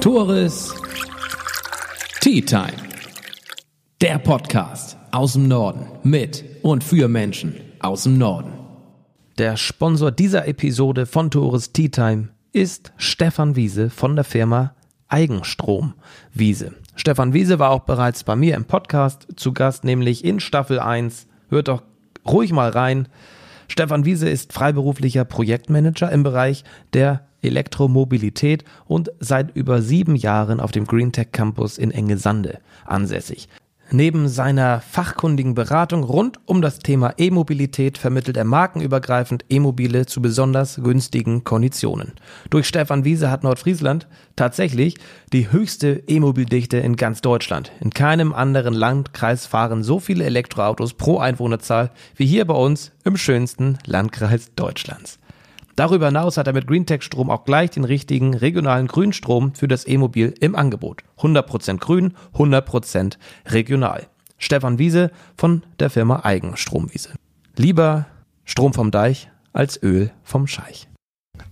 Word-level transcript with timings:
Tores 0.00 0.74
Tea 2.20 2.40
Time. 2.40 2.72
Der 4.00 4.18
Podcast 4.18 4.96
aus 5.10 5.32
dem 5.32 5.48
Norden 5.48 5.86
mit 6.02 6.44
und 6.62 6.84
für 6.84 7.08
Menschen 7.08 7.54
aus 7.80 8.04
dem 8.04 8.18
Norden. 8.18 8.52
Der 9.38 9.56
Sponsor 9.56 10.12
dieser 10.12 10.46
Episode 10.46 11.06
von 11.06 11.30
Tores 11.30 11.72
Tea 11.72 11.88
Time 11.88 12.28
ist 12.52 12.92
Stefan 12.96 13.56
Wiese 13.56 13.90
von 13.90 14.14
der 14.14 14.24
Firma 14.24 14.74
Eigenstrom 15.08 15.94
Wiese. 16.32 16.74
Stefan 16.94 17.32
Wiese 17.32 17.58
war 17.58 17.70
auch 17.70 17.84
bereits 17.84 18.22
bei 18.24 18.36
mir 18.36 18.54
im 18.54 18.64
Podcast 18.64 19.26
zu 19.36 19.52
Gast, 19.52 19.84
nämlich 19.84 20.24
in 20.24 20.40
Staffel 20.40 20.78
1. 20.78 21.26
Hört 21.48 21.68
doch 21.68 21.82
ruhig 22.26 22.52
mal 22.52 22.70
rein. 22.70 23.08
Stefan 23.68 24.04
Wiese 24.04 24.28
ist 24.28 24.52
freiberuflicher 24.52 25.24
Projektmanager 25.24 26.10
im 26.12 26.22
Bereich 26.22 26.64
der 26.92 27.25
Elektromobilität 27.42 28.64
und 28.86 29.10
seit 29.20 29.54
über 29.56 29.82
sieben 29.82 30.16
Jahren 30.16 30.60
auf 30.60 30.72
dem 30.72 30.86
GreenTech 30.86 31.32
Campus 31.32 31.78
in 31.78 31.90
Engesande 31.90 32.58
ansässig. 32.84 33.48
Neben 33.92 34.26
seiner 34.26 34.80
fachkundigen 34.80 35.54
Beratung 35.54 36.02
rund 36.02 36.40
um 36.46 36.60
das 36.60 36.80
Thema 36.80 37.14
E-Mobilität 37.18 37.98
vermittelt 37.98 38.36
er 38.36 38.44
markenübergreifend 38.44 39.44
E-Mobile 39.48 40.06
zu 40.06 40.20
besonders 40.20 40.80
günstigen 40.82 41.44
Konditionen. 41.44 42.14
Durch 42.50 42.66
Stefan 42.66 43.04
Wiese 43.04 43.30
hat 43.30 43.44
Nordfriesland 43.44 44.08
tatsächlich 44.34 44.96
die 45.32 45.52
höchste 45.52 46.02
E-Mobildichte 46.08 46.78
in 46.78 46.96
ganz 46.96 47.20
Deutschland. 47.20 47.70
In 47.80 47.90
keinem 47.90 48.32
anderen 48.32 48.74
Landkreis 48.74 49.46
fahren 49.46 49.84
so 49.84 50.00
viele 50.00 50.24
Elektroautos 50.24 50.94
pro 50.94 51.18
Einwohnerzahl 51.18 51.92
wie 52.16 52.26
hier 52.26 52.44
bei 52.44 52.54
uns 52.54 52.90
im 53.04 53.16
schönsten 53.16 53.78
Landkreis 53.86 54.50
Deutschlands. 54.56 55.20
Darüber 55.76 56.06
hinaus 56.06 56.38
hat 56.38 56.46
er 56.46 56.54
mit 56.54 56.66
GreenTech 56.66 57.02
Strom 57.02 57.30
auch 57.30 57.44
gleich 57.44 57.70
den 57.70 57.84
richtigen 57.84 58.32
regionalen 58.34 58.86
Grünstrom 58.86 59.54
für 59.54 59.68
das 59.68 59.86
E-Mobil 59.86 60.34
im 60.40 60.56
Angebot. 60.56 61.02
100% 61.18 61.78
grün, 61.78 62.14
100% 62.34 63.18
regional. 63.48 64.06
Stefan 64.38 64.78
Wiese 64.78 65.10
von 65.36 65.62
der 65.78 65.90
Firma 65.90 66.20
Eigenstromwiese. 66.24 67.10
Lieber 67.56 68.06
Strom 68.44 68.72
vom 68.72 68.90
Deich 68.90 69.30
als 69.52 69.82
Öl 69.82 70.10
vom 70.22 70.46
Scheich. 70.46 70.88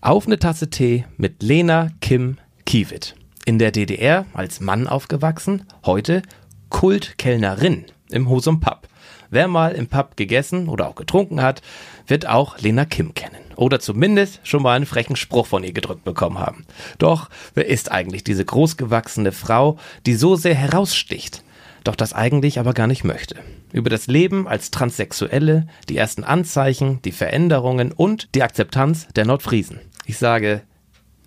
Auf 0.00 0.27
eine 0.27 0.38
Tasse 0.38 0.70
Tee 0.70 1.04
mit 1.18 1.42
Lena 1.42 1.90
Kim 2.00 2.38
Kiewit. 2.64 3.14
In 3.44 3.58
der 3.58 3.72
DDR 3.72 4.24
als 4.32 4.60
Mann 4.60 4.86
aufgewachsen, 4.86 5.64
heute 5.84 6.22
Kultkellnerin 6.70 7.84
im 8.10 8.30
Husum 8.30 8.60
Pub. 8.60 8.88
Wer 9.30 9.48
mal 9.48 9.72
im 9.72 9.88
Pub 9.88 10.16
gegessen 10.16 10.68
oder 10.68 10.88
auch 10.88 10.94
getrunken 10.94 11.42
hat, 11.42 11.60
wird 12.06 12.27
auch 12.27 12.58
Lena 12.58 12.84
Kim 12.84 13.14
kennen. 13.14 13.36
Oder 13.56 13.80
zumindest 13.80 14.41
schon 14.42 14.62
mal 14.62 14.74
einen 14.74 14.86
frechen 14.86 15.16
Spruch 15.16 15.47
von 15.47 15.64
ihr 15.64 15.72
gedrückt 15.72 16.05
bekommen 16.05 16.38
haben. 16.38 16.64
Doch, 16.98 17.30
wer 17.55 17.66
ist 17.66 17.91
eigentlich 17.91 18.24
diese 18.24 18.44
großgewachsene 18.44 19.33
Frau, 19.33 19.78
die 20.06 20.14
so 20.14 20.36
sehr 20.36 20.55
heraussticht? 20.55 21.42
Doch 21.84 21.94
das 21.94 22.14
eigentlich 22.14 22.58
aber 22.58 22.72
gar 22.72 22.86
nicht 22.86 23.05
möchte. 23.05 23.36
Über 23.72 23.91
das 23.91 24.06
Leben 24.06 24.48
als 24.48 24.70
Transsexuelle, 24.70 25.66
die 25.88 25.96
ersten 25.96 26.24
Anzeichen, 26.24 27.00
die 27.02 27.12
Veränderungen 27.12 27.92
und 27.92 28.34
die 28.34 28.42
Akzeptanz 28.42 29.06
der 29.14 29.27
Nordfriesen. 29.27 29.80
Ich 30.06 30.16
sage 30.18 30.62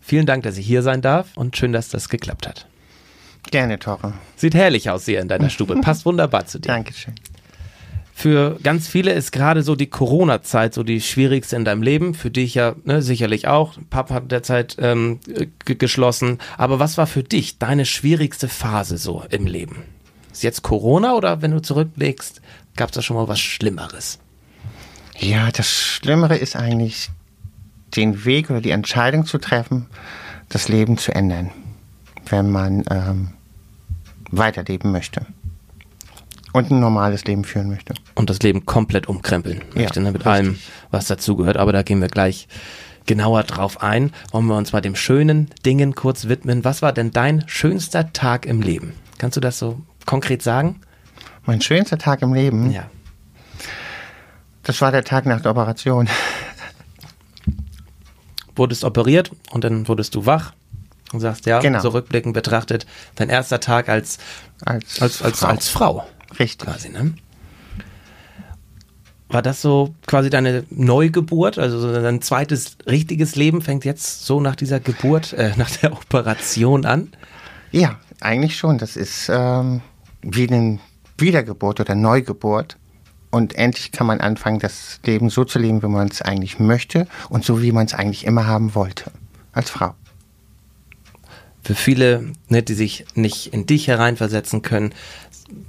vielen 0.02 0.26
Dank, 0.26 0.44
dass 0.44 0.58
ich 0.58 0.66
hier 0.66 0.82
sein 0.82 1.02
darf 1.02 1.30
und 1.36 1.56
schön, 1.56 1.74
dass 1.74 1.90
das 1.90 2.10
geklappt 2.10 2.48
hat. 2.48 2.68
Gerne, 3.52 3.80
Tore. 3.80 4.14
Sieht 4.36 4.56
herrlich 4.56 4.90
aus 4.90 5.06
hier 5.06 5.22
in 5.22 5.28
deiner 5.28 5.50
Stube. 5.50 5.80
Passt 5.80 6.06
wunderbar 6.06 6.46
zu 6.46 6.60
dir. 6.60 6.68
Dankeschön. 6.68 7.16
Für 8.20 8.58
ganz 8.64 8.88
viele 8.88 9.12
ist 9.12 9.32
gerade 9.32 9.62
so 9.62 9.76
die 9.76 9.92
Corona-Zeit 9.92 10.74
so 10.74 10.82
die 10.82 11.02
schwierigste 11.02 11.56
in 11.56 11.66
deinem 11.66 11.84
Leben. 11.84 12.16
Für 12.16 12.32
dich 12.32 12.56
ja 12.56 12.74
ne, 12.84 13.04
sicherlich 13.04 13.48
auch. 13.48 13.76
Pap 13.92 14.10
hat 14.10 14.32
derzeit 14.32 14.76
ähm, 14.80 15.20
geschlossen. 15.66 16.40
Aber 16.58 16.80
was 16.80 16.98
war 16.98 17.06
für 17.06 17.22
dich 17.22 17.60
deine 17.60 17.86
schwierigste 17.86 18.48
Phase 18.48 18.98
so 18.98 19.24
im 19.30 19.46
Leben? 19.46 19.84
Ist 20.32 20.42
jetzt 20.42 20.64
Corona 20.64 21.14
oder 21.14 21.44
wenn 21.44 21.52
du 21.52 21.62
zurückblickst, 21.62 22.42
gab 22.76 22.90
es 22.90 22.96
da 22.96 23.04
schon 23.04 23.18
mal 23.18 23.28
was 23.28 23.40
Schlimmeres? 23.40 24.18
Ja, 25.20 25.52
das 25.52 25.70
Schlimmere 25.70 26.38
ist 26.38 26.56
eigentlich 26.56 27.12
den 27.96 28.26
Weg 28.26 28.50
oder 28.50 28.62
die 28.62 28.72
Entscheidung 28.72 29.28
zu 29.28 29.38
treffen, 29.38 29.86
das 30.50 30.70
Leben 30.70 30.98
zu 30.98 31.14
ändern, 31.14 31.52
wenn 32.32 32.50
man 32.50 32.84
ähm, 32.90 33.34
weiterleben 34.32 34.92
möchte 34.92 35.28
und 36.54 36.72
ein 36.72 36.80
normales 36.80 37.26
Leben 37.26 37.44
führen 37.44 37.70
möchte. 37.70 37.94
Und 38.16 38.30
das 38.30 38.40
Leben 38.40 38.66
komplett 38.66 39.08
umkrempeln 39.08 39.62
möchte, 39.76 40.00
ja, 40.00 40.04
ne, 40.04 40.12
mit 40.12 40.22
richtig. 40.22 40.32
allem, 40.32 40.60
was 40.92 41.08
dazugehört. 41.08 41.58
Aber 41.58 41.72
da 41.72 41.84
gehen 41.84 42.02
wir 42.02 42.08
gleich 42.08 42.48
genauer 43.06 43.44
drauf 43.44 43.82
ein. 43.82 44.12
Wollen 44.32 44.46
wir 44.46 44.56
uns 44.56 44.74
mal 44.74 44.82
dem 44.82 44.96
schönen 44.96 45.50
Dingen 45.66 45.96
kurz 45.96 46.28
widmen. 46.28 46.64
Was 46.64 46.82
war 46.82 46.94
denn 46.94 47.12
dein 47.12 47.44
schönster 47.48 48.14
Tag 48.14 48.46
im 48.46 48.62
Leben? 48.62 48.94
Kannst 49.18 49.38
du 49.38 49.42
das 49.42 49.58
so 49.58 49.82
konkret 50.06 50.44
sagen? 50.44 50.82
Mein 51.46 51.62
schönster 51.62 51.98
Tag 51.98 52.22
im 52.22 52.34
Leben? 52.34 52.72
Ja. 52.72 52.90
Das 54.64 54.82
war 54.82 54.92
der 54.92 55.04
Tag 55.04 55.26
nach 55.26 55.42
der 55.42 55.52
Operation. 55.52 56.10
Wurdest 58.56 58.84
operiert 58.84 59.32
und 59.52 59.64
dann 59.64 59.88
wurdest 59.88 60.16
du 60.16 60.26
wach 60.26 60.54
und 61.14 61.20
sagst, 61.22 61.46
ja, 61.46 61.60
genau. 61.60 61.80
so 61.80 61.90
rückblickend 61.90 62.34
betrachtet, 62.34 62.86
dein 63.16 63.30
erster 63.30 63.60
Tag 63.60 63.88
als, 63.88 64.18
als, 64.66 65.02
als, 65.02 65.22
als, 65.22 65.40
Frau. 65.40 65.48
als 65.48 65.70
Frau. 65.70 66.08
Richtig. 66.40 66.68
Quasi, 66.68 66.90
ne? 66.90 67.14
War 69.30 69.42
das 69.42 69.62
so 69.62 69.94
quasi 70.06 70.30
deine 70.30 70.64
Neugeburt, 70.70 71.58
also 71.58 71.80
so 71.80 71.92
dein 71.92 72.22
zweites 72.22 72.78
richtiges 72.88 73.36
Leben 73.36 73.62
fängt 73.62 73.84
jetzt 73.84 74.26
so 74.26 74.40
nach 74.40 74.56
dieser 74.56 74.80
Geburt, 74.80 75.34
äh, 75.34 75.52
nach 75.58 75.70
der 75.70 75.92
Operation 75.92 76.86
an? 76.86 77.10
Ja, 77.72 78.00
eigentlich 78.22 78.58
schon. 78.58 78.78
Das 78.78 78.96
ist 78.96 79.30
ähm, 79.30 79.82
wie 80.22 80.48
eine 80.48 80.80
Wiedergeburt 81.18 81.80
oder 81.82 81.96
Neugeburt. 81.96 82.78
Und 83.30 83.56
endlich 83.56 83.92
kann 83.92 84.08
man 84.08 84.22
anfangen, 84.22 84.60
das 84.60 85.02
Leben 85.06 85.30
so 85.30 85.44
zu 85.44 85.60
leben, 85.60 85.84
wie 85.84 85.88
man 85.88 86.08
es 86.08 86.22
eigentlich 86.22 86.60
möchte 86.60 87.08
und 87.30 87.44
so, 87.44 87.62
wie 87.62 87.74
man 87.74 87.86
es 87.86 87.94
eigentlich 87.94 88.26
immer 88.26 88.48
haben 88.48 88.74
wollte, 88.74 89.12
als 89.52 89.70
Frau. 89.70 89.94
Für 91.68 91.76
viele, 91.76 92.32
ne, 92.48 92.64
die 92.64 92.76
sich 92.76 93.04
nicht 93.14 93.48
in 93.48 93.66
dich 93.66 93.90
hereinversetzen 93.90 94.62
können, 94.62 94.94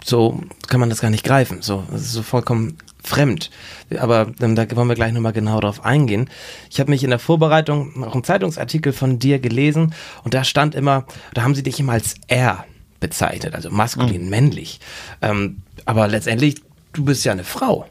so 0.05 0.41
kann 0.69 0.79
man 0.79 0.91
das 0.91 1.01
gar 1.01 1.11
nicht 1.11 1.25
greifen. 1.25 1.61
So, 1.61 1.83
das 1.91 2.03
ist 2.03 2.13
so 2.13 2.23
vollkommen 2.23 2.79
fremd. 3.03 3.51
Aber 3.99 4.31
ähm, 4.41 4.55
da 4.55 4.65
wollen 4.77 4.87
wir 4.87 4.95
gleich 4.95 5.13
nochmal 5.13 5.33
genau 5.33 5.59
drauf 5.59 5.85
eingehen. 5.85 6.31
Ich 6.71 6.79
habe 6.79 6.93
mich 6.93 7.03
in 7.03 7.11
der 7.11 7.19
Vorbereitung 7.19 8.05
auch 8.05 8.15
einen 8.15 8.23
Zeitungsartikel 8.23 8.93
von 8.93 9.19
dir 9.19 9.41
gelesen 9.41 9.93
und 10.23 10.35
da 10.35 10.45
stand 10.45 10.77
immer, 10.77 11.05
da 11.35 11.43
haben 11.43 11.57
sie 11.57 11.65
dich 11.65 11.81
immer 11.81 11.95
als 11.95 12.15
er 12.29 12.65
bezeichnet, 13.01 13.57
also 13.57 13.69
maskulin, 13.69 14.27
mhm. 14.27 14.31
männlich. 14.31 14.79
Ähm, 15.21 15.63
aber 15.85 16.07
letztendlich, 16.07 16.63
du 16.93 17.07
bist 17.07 17.25
ja 17.25 17.33
eine 17.33 17.43
Frau. 17.43 17.89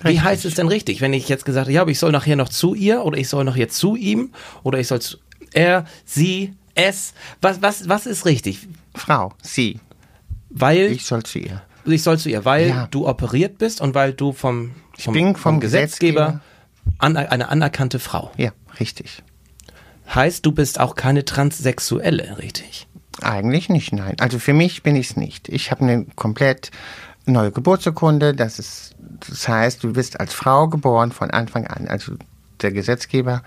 Wie 0.00 0.08
richtig. 0.08 0.24
heißt 0.24 0.44
es 0.44 0.54
denn 0.56 0.66
richtig, 0.66 1.00
wenn 1.02 1.12
ich 1.12 1.28
jetzt 1.28 1.44
gesagt 1.44 1.66
habe, 1.66 1.72
ja, 1.72 1.82
aber 1.82 1.92
ich 1.92 2.00
soll 2.00 2.10
nachher 2.10 2.34
noch 2.34 2.48
zu 2.48 2.74
ihr 2.74 3.04
oder 3.04 3.16
ich 3.16 3.28
soll 3.28 3.44
noch 3.44 3.54
jetzt 3.54 3.76
zu 3.76 3.94
ihm 3.94 4.32
oder 4.64 4.80
ich 4.80 4.88
soll 4.88 5.00
zu 5.00 5.18
er, 5.52 5.86
sie, 6.04 6.54
es? 6.78 7.12
Was, 7.40 7.60
was, 7.60 7.88
was 7.88 8.06
ist 8.06 8.24
richtig? 8.24 8.68
Frau, 8.94 9.32
sie. 9.42 9.80
Weil. 10.48 10.92
Ich 10.92 11.04
soll 11.04 11.22
zu 11.24 11.38
ihr. 11.38 11.62
Ich 11.84 12.02
soll 12.02 12.18
zu 12.18 12.28
ihr, 12.28 12.44
weil 12.44 12.68
ja. 12.68 12.88
du 12.90 13.08
operiert 13.08 13.58
bist 13.58 13.80
und 13.80 13.94
weil 13.94 14.12
du 14.12 14.32
vom, 14.32 14.72
vom, 14.98 15.14
vom, 15.14 15.34
vom 15.34 15.60
Gesetzgeber, 15.60 16.26
Gesetzgeber 16.26 16.40
an, 16.98 17.16
eine 17.16 17.48
anerkannte 17.48 17.98
Frau. 17.98 18.30
Ja, 18.36 18.52
richtig. 18.78 19.22
Heißt, 20.14 20.44
du 20.44 20.52
bist 20.52 20.80
auch 20.80 20.94
keine 20.94 21.24
Transsexuelle, 21.24 22.38
richtig? 22.38 22.86
Eigentlich 23.20 23.68
nicht, 23.68 23.92
nein. 23.92 24.16
Also 24.20 24.38
für 24.38 24.52
mich 24.52 24.82
bin 24.82 24.96
ich 24.96 25.10
es 25.10 25.16
nicht. 25.16 25.48
Ich 25.48 25.70
habe 25.70 25.82
eine 25.82 26.06
komplett 26.14 26.70
neue 27.26 27.52
Geburtsurkunde. 27.52 28.34
Das 28.34 28.58
ist, 28.58 28.94
das 29.28 29.48
heißt, 29.48 29.82
du 29.82 29.92
bist 29.92 30.20
als 30.20 30.32
Frau 30.32 30.68
geboren 30.68 31.12
von 31.12 31.30
Anfang 31.30 31.66
an. 31.66 31.88
Also 31.88 32.12
der 32.62 32.72
Gesetzgeber 32.72 33.42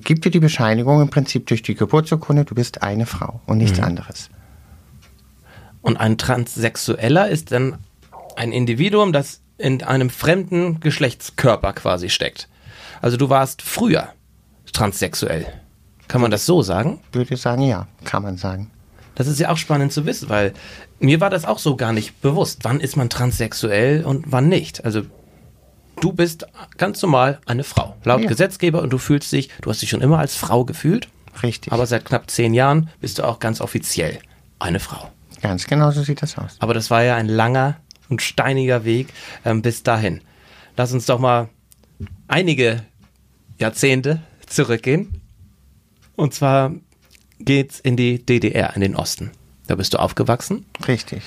gibt 0.00 0.24
dir 0.24 0.30
die 0.30 0.40
Bescheinigung 0.40 1.00
im 1.00 1.10
Prinzip 1.10 1.46
durch 1.46 1.62
die 1.62 1.74
Geburtsurkunde, 1.74 2.44
du 2.44 2.54
bist 2.54 2.82
eine 2.82 3.06
Frau 3.06 3.40
und 3.46 3.58
nichts 3.58 3.78
mhm. 3.78 3.84
anderes. 3.84 4.30
Und 5.82 5.96
ein 5.98 6.16
Transsexueller 6.16 7.28
ist 7.28 7.52
dann 7.52 7.78
ein 8.36 8.52
Individuum, 8.52 9.12
das 9.12 9.40
in 9.58 9.82
einem 9.82 10.10
fremden 10.10 10.80
Geschlechtskörper 10.80 11.72
quasi 11.74 12.08
steckt. 12.08 12.48
Also 13.00 13.16
du 13.16 13.28
warst 13.28 13.62
früher 13.62 14.08
transsexuell. 14.72 15.46
Kann 16.08 16.20
man 16.20 16.30
das 16.30 16.46
so 16.46 16.62
sagen? 16.62 17.00
Würde 17.12 17.34
ich 17.34 17.40
sagen, 17.40 17.62
ja, 17.62 17.86
kann 18.04 18.22
man 18.22 18.36
sagen. 18.36 18.70
Das 19.14 19.26
ist 19.26 19.38
ja 19.38 19.50
auch 19.50 19.56
spannend 19.56 19.92
zu 19.92 20.06
wissen, 20.06 20.28
weil 20.28 20.52
mir 20.98 21.20
war 21.20 21.30
das 21.30 21.44
auch 21.44 21.58
so 21.58 21.76
gar 21.76 21.92
nicht 21.92 22.20
bewusst. 22.20 22.60
Wann 22.62 22.80
ist 22.80 22.96
man 22.96 23.08
transsexuell 23.08 24.04
und 24.04 24.32
wann 24.32 24.48
nicht? 24.48 24.84
Also 24.84 25.02
du 26.00 26.12
bist 26.12 26.46
ganz 26.76 27.02
normal 27.02 27.40
eine 27.46 27.64
Frau, 27.64 27.96
laut 28.04 28.22
ja. 28.22 28.28
Gesetzgeber, 28.28 28.82
und 28.82 28.92
du 28.92 28.98
fühlst 28.98 29.32
dich, 29.32 29.50
du 29.60 29.70
hast 29.70 29.82
dich 29.82 29.90
schon 29.90 30.00
immer 30.00 30.18
als 30.18 30.36
Frau 30.36 30.64
gefühlt. 30.64 31.08
Richtig. 31.42 31.72
Aber 31.72 31.86
seit 31.86 32.04
knapp 32.04 32.30
zehn 32.30 32.54
Jahren 32.54 32.88
bist 33.00 33.18
du 33.18 33.24
auch 33.24 33.38
ganz 33.38 33.60
offiziell 33.60 34.18
eine 34.58 34.80
Frau. 34.80 35.10
Ganz 35.42 35.66
genau 35.66 35.90
so 35.90 36.02
sieht 36.02 36.22
das 36.22 36.38
aus. 36.38 36.56
Aber 36.60 36.74
das 36.74 36.90
war 36.90 37.02
ja 37.02 37.16
ein 37.16 37.28
langer 37.28 37.76
und 38.08 38.22
steiniger 38.22 38.84
Weg 38.84 39.08
ähm, 39.44 39.62
bis 39.62 39.82
dahin. 39.82 40.20
Lass 40.76 40.92
uns 40.92 41.06
doch 41.06 41.18
mal 41.18 41.48
einige 42.28 42.82
Jahrzehnte 43.58 44.20
zurückgehen. 44.46 45.20
Und 46.16 46.34
zwar 46.34 46.72
geht's 47.40 47.80
in 47.80 47.96
die 47.96 48.24
DDR, 48.24 48.74
in 48.74 48.80
den 48.80 48.96
Osten. 48.96 49.32
Da 49.66 49.74
bist 49.74 49.94
du 49.94 49.98
aufgewachsen. 49.98 50.66
Richtig. 50.86 51.22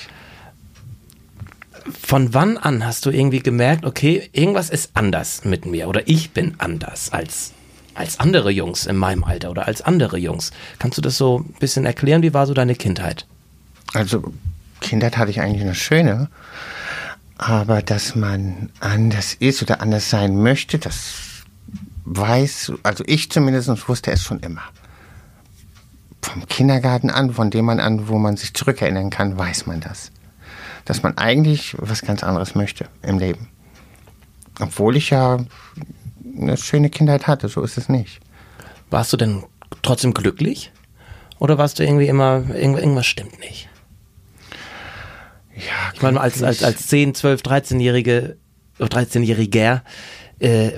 Von 1.91 2.33
wann 2.33 2.57
an 2.57 2.85
hast 2.85 3.05
du 3.05 3.11
irgendwie 3.11 3.39
gemerkt, 3.39 3.85
okay, 3.85 4.29
irgendwas 4.33 4.69
ist 4.69 4.91
anders 4.93 5.45
mit 5.45 5.65
mir 5.65 5.87
oder 5.87 6.07
ich 6.07 6.31
bin 6.31 6.55
anders 6.57 7.11
als, 7.11 7.53
als 7.93 8.19
andere 8.19 8.51
Jungs 8.51 8.85
in 8.85 8.97
meinem 8.97 9.23
Alter 9.23 9.51
oder 9.51 9.67
als 9.67 9.81
andere 9.81 10.17
Jungs? 10.17 10.51
Kannst 10.79 10.97
du 10.97 11.01
das 11.01 11.17
so 11.17 11.39
ein 11.39 11.53
bisschen 11.59 11.85
erklären? 11.85 12.23
Wie 12.23 12.33
war 12.33 12.45
so 12.47 12.53
deine 12.53 12.75
Kindheit? 12.75 13.25
Also, 13.93 14.33
Kindheit 14.81 15.17
hatte 15.17 15.31
ich 15.31 15.41
eigentlich 15.41 15.61
eine 15.61 15.75
schöne. 15.75 16.29
Aber 17.37 17.81
dass 17.81 18.15
man 18.15 18.69
anders 18.79 19.35
ist 19.35 19.61
oder 19.61 19.81
anders 19.81 20.09
sein 20.09 20.41
möchte, 20.41 20.79
das 20.79 21.43
weiß, 22.05 22.73
also 22.83 23.03
ich 23.05 23.29
zumindest 23.31 23.69
wusste 23.87 24.11
es 24.11 24.23
schon 24.23 24.39
immer. 24.39 24.63
Vom 26.21 26.45
Kindergarten 26.47 27.09
an, 27.09 27.33
von 27.33 27.51
dem 27.51 27.65
man 27.65 27.79
an, 27.79 28.07
wo 28.07 28.17
man 28.17 28.37
sich 28.37 28.53
zurückerinnern 28.53 29.09
kann, 29.11 29.37
weiß 29.37 29.67
man 29.67 29.81
das. 29.81 30.11
Dass 30.87 31.03
man 31.03 31.17
eigentlich 31.17 31.75
was 31.77 32.01
ganz 32.01 32.23
anderes 32.23 32.55
möchte 32.55 32.85
im 33.03 33.19
Leben. 33.19 33.49
Obwohl 34.59 34.95
ich 34.95 35.09
ja 35.09 35.37
eine 36.37 36.57
schöne 36.57 36.89
Kindheit 36.89 37.27
hatte, 37.27 37.49
so 37.49 37.61
ist 37.61 37.77
es 37.77 37.89
nicht. 37.89 38.19
Warst 38.89 39.11
du 39.13 39.17
denn 39.17 39.43
trotzdem 39.81 40.13
glücklich? 40.13 40.71
Oder 41.39 41.57
warst 41.57 41.77
du 41.77 41.83
irgendwie 41.83 42.07
immer, 42.07 42.43
irgendwas 42.55 43.05
stimmt 43.05 43.39
nicht? 43.39 43.69
Ja, 45.55 45.91
Ich 45.93 46.01
meine, 46.01 46.21
als, 46.21 46.41
als, 46.41 46.63
als 46.63 46.87
10, 46.87 47.15
12, 47.15 47.41
13-Jährige, 47.41 48.37
13-Jähriger, 48.79 49.81
äh, 50.39 50.71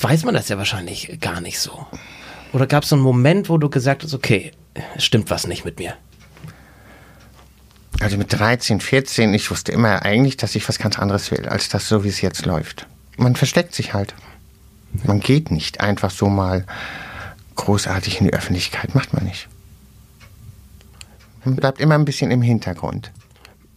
weiß 0.00 0.24
man 0.24 0.34
das 0.34 0.48
ja 0.48 0.58
wahrscheinlich 0.58 1.20
gar 1.20 1.40
nicht 1.40 1.58
so. 1.58 1.86
Oder 2.52 2.66
gab 2.66 2.82
es 2.82 2.90
so 2.90 2.96
einen 2.96 3.02
Moment, 3.04 3.48
wo 3.48 3.58
du 3.58 3.70
gesagt 3.70 4.02
hast, 4.02 4.12
okay, 4.12 4.52
es 4.96 5.04
stimmt 5.04 5.30
was 5.30 5.46
nicht 5.46 5.64
mit 5.64 5.78
mir? 5.78 5.94
Also 8.02 8.16
mit 8.16 8.32
13, 8.32 8.80
14, 8.80 9.32
ich 9.32 9.50
wusste 9.50 9.70
immer 9.70 10.02
eigentlich, 10.02 10.36
dass 10.36 10.56
ich 10.56 10.68
was 10.68 10.78
ganz 10.78 10.98
anderes 10.98 11.30
will, 11.30 11.46
als 11.48 11.68
das 11.68 11.88
so, 11.88 12.02
wie 12.02 12.08
es 12.08 12.20
jetzt 12.20 12.46
läuft. 12.46 12.88
Man 13.16 13.36
versteckt 13.36 13.74
sich 13.74 13.94
halt. 13.94 14.14
Man 15.04 15.20
geht 15.20 15.50
nicht 15.52 15.80
einfach 15.80 16.10
so 16.10 16.28
mal 16.28 16.66
großartig 17.54 18.18
in 18.18 18.26
die 18.26 18.32
Öffentlichkeit, 18.32 18.94
macht 18.94 19.12
man 19.12 19.24
nicht. 19.24 19.48
Man 21.44 21.56
bleibt 21.56 21.80
immer 21.80 21.94
ein 21.94 22.04
bisschen 22.04 22.30
im 22.30 22.42
Hintergrund. 22.42 23.12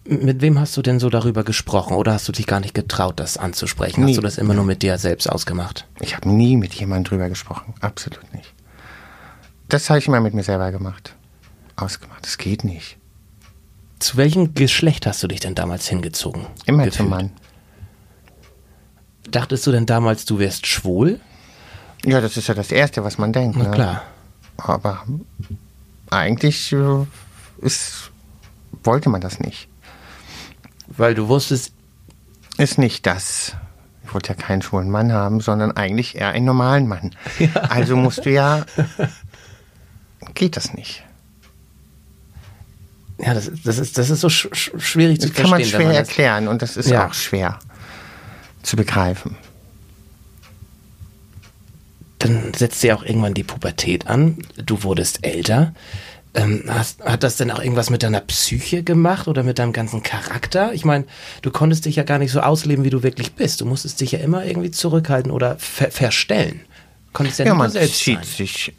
Mit 0.07 0.41
wem 0.41 0.59
hast 0.59 0.75
du 0.75 0.81
denn 0.81 0.99
so 0.99 1.09
darüber 1.09 1.43
gesprochen 1.43 1.95
oder 1.95 2.13
hast 2.13 2.27
du 2.27 2.31
dich 2.31 2.47
gar 2.47 2.59
nicht 2.59 2.73
getraut, 2.73 3.19
das 3.19 3.37
anzusprechen? 3.37 4.05
Nie. 4.05 4.11
Hast 4.11 4.17
du 4.17 4.21
das 4.21 4.37
immer 4.37 4.53
nur 4.53 4.65
mit 4.65 4.81
dir 4.81 4.97
selbst 4.97 5.29
ausgemacht? 5.29 5.87
Ich 5.99 6.15
habe 6.15 6.29
nie 6.29 6.57
mit 6.57 6.73
jemandem 6.73 7.11
drüber 7.11 7.29
gesprochen, 7.29 7.73
absolut 7.79 8.33
nicht. 8.33 8.53
Das 9.69 9.89
habe 9.89 9.99
ich 9.99 10.07
immer 10.07 10.19
mit 10.19 10.33
mir 10.33 10.43
selber 10.43 10.71
gemacht. 10.71 11.15
Ausgemacht, 11.75 12.23
das 12.25 12.37
geht 12.37 12.63
nicht. 12.63 12.97
Zu 13.99 14.17
welchem 14.17 14.53
Geschlecht 14.53 15.05
hast 15.05 15.23
du 15.23 15.27
dich 15.27 15.39
denn 15.39 15.55
damals 15.55 15.87
hingezogen? 15.87 16.47
Immer 16.65 16.85
gefühlt? 16.85 16.95
zum 16.95 17.09
Mann. 17.09 17.31
Dachtest 19.29 19.65
du 19.65 19.71
denn 19.71 19.85
damals, 19.85 20.25
du 20.25 20.39
wärst 20.39 20.67
schwul? 20.67 21.19
Ja, 22.03 22.21
das 22.21 22.37
ist 22.37 22.47
ja 22.47 22.53
das 22.53 22.71
Erste, 22.71 23.03
was 23.03 23.17
man 23.17 23.33
denkt. 23.33 23.57
Na 23.57 23.65
ne? 23.65 23.71
klar. 23.71 24.03
Aber 24.57 25.03
eigentlich 26.09 26.71
äh, 26.71 27.05
ist, 27.61 28.11
wollte 28.83 29.09
man 29.09 29.21
das 29.21 29.39
nicht. 29.39 29.67
Weil 30.87 31.15
du 31.15 31.27
wusstest, 31.27 31.73
Ist 32.57 32.77
nicht 32.77 33.05
das. 33.05 33.55
Ich 34.05 34.13
wollte 34.13 34.29
ja 34.29 34.35
keinen 34.35 34.61
schwulen 34.61 34.89
Mann 34.89 35.11
haben, 35.11 35.41
sondern 35.41 35.71
eigentlich 35.71 36.15
eher 36.15 36.29
einen 36.29 36.45
normalen 36.45 36.87
Mann. 36.87 37.15
Also 37.69 37.95
musst 37.95 38.25
du 38.25 38.31
ja. 38.31 38.65
Geht 40.35 40.55
das 40.55 40.73
nicht. 40.73 41.03
Ja, 43.19 43.33
das, 43.33 43.51
das, 43.63 43.77
ist, 43.79 43.97
das 43.97 44.09
ist 44.09 44.21
so 44.21 44.29
sch 44.29 44.47
sch 44.53 44.71
schwierig 44.77 45.21
zu 45.21 45.27
Das 45.29 45.35
kann 45.37 45.49
man 45.49 45.59
verstehen. 45.61 45.69
schwer 45.69 45.79
wenn 45.79 45.85
man 45.87 45.95
das, 45.95 46.07
erklären 46.09 46.47
und 46.47 46.61
das 46.61 46.77
ist 46.77 46.89
Ja. 46.89 47.07
auch 47.07 47.13
schwer 47.13 47.59
zu 48.63 48.75
begreifen. 48.75 49.37
dann 52.19 52.53
setzt 52.55 52.81
ja 52.83 52.95
auch 52.95 53.03
irgendwann 53.03 53.33
die 53.33 53.43
Pubertät 53.43 54.07
an. 54.07 54.37
Du 54.65 54.83
wurdest 54.83 55.25
älter. 55.25 55.73
Ähm, 56.33 56.63
hast, 56.67 57.01
hat 57.03 57.23
das 57.23 57.37
denn 57.37 57.51
auch 57.51 57.59
irgendwas 57.59 57.89
mit 57.89 58.03
deiner 58.03 58.19
Psyche 58.21 58.83
gemacht 58.83 59.27
oder 59.27 59.43
mit 59.43 59.59
deinem 59.59 59.73
ganzen 59.73 60.01
Charakter? 60.03 60.73
Ich 60.73 60.83
meine, 60.85 61.05
du 61.43 61.51
konntest 61.51 61.85
dich 61.85 61.95
ja 61.97 62.03
gar 62.03 62.17
nicht 62.17 62.31
so 62.31 62.39
ausleben, 62.41 62.83
wie 62.83 62.89
du 62.89 63.03
wirklich 63.03 63.33
bist. 63.35 63.61
Du 63.61 63.65
musstest 63.65 64.01
dich 64.01 64.11
ja 64.13 64.19
immer 64.19 64.43
irgendwie 64.45 64.71
zurückhalten 64.71 65.31
oder 65.31 65.55
ver 65.59 65.91
verstellen. 65.91 66.61
Konntest 67.13 67.39
ja, 67.39 67.45
Ja, 67.45 67.51
nicht 67.53 67.59
man 67.59 67.71
selbst 67.71 67.99
zieht 67.99 68.15
sein. 68.25 68.33
sich 68.35 68.73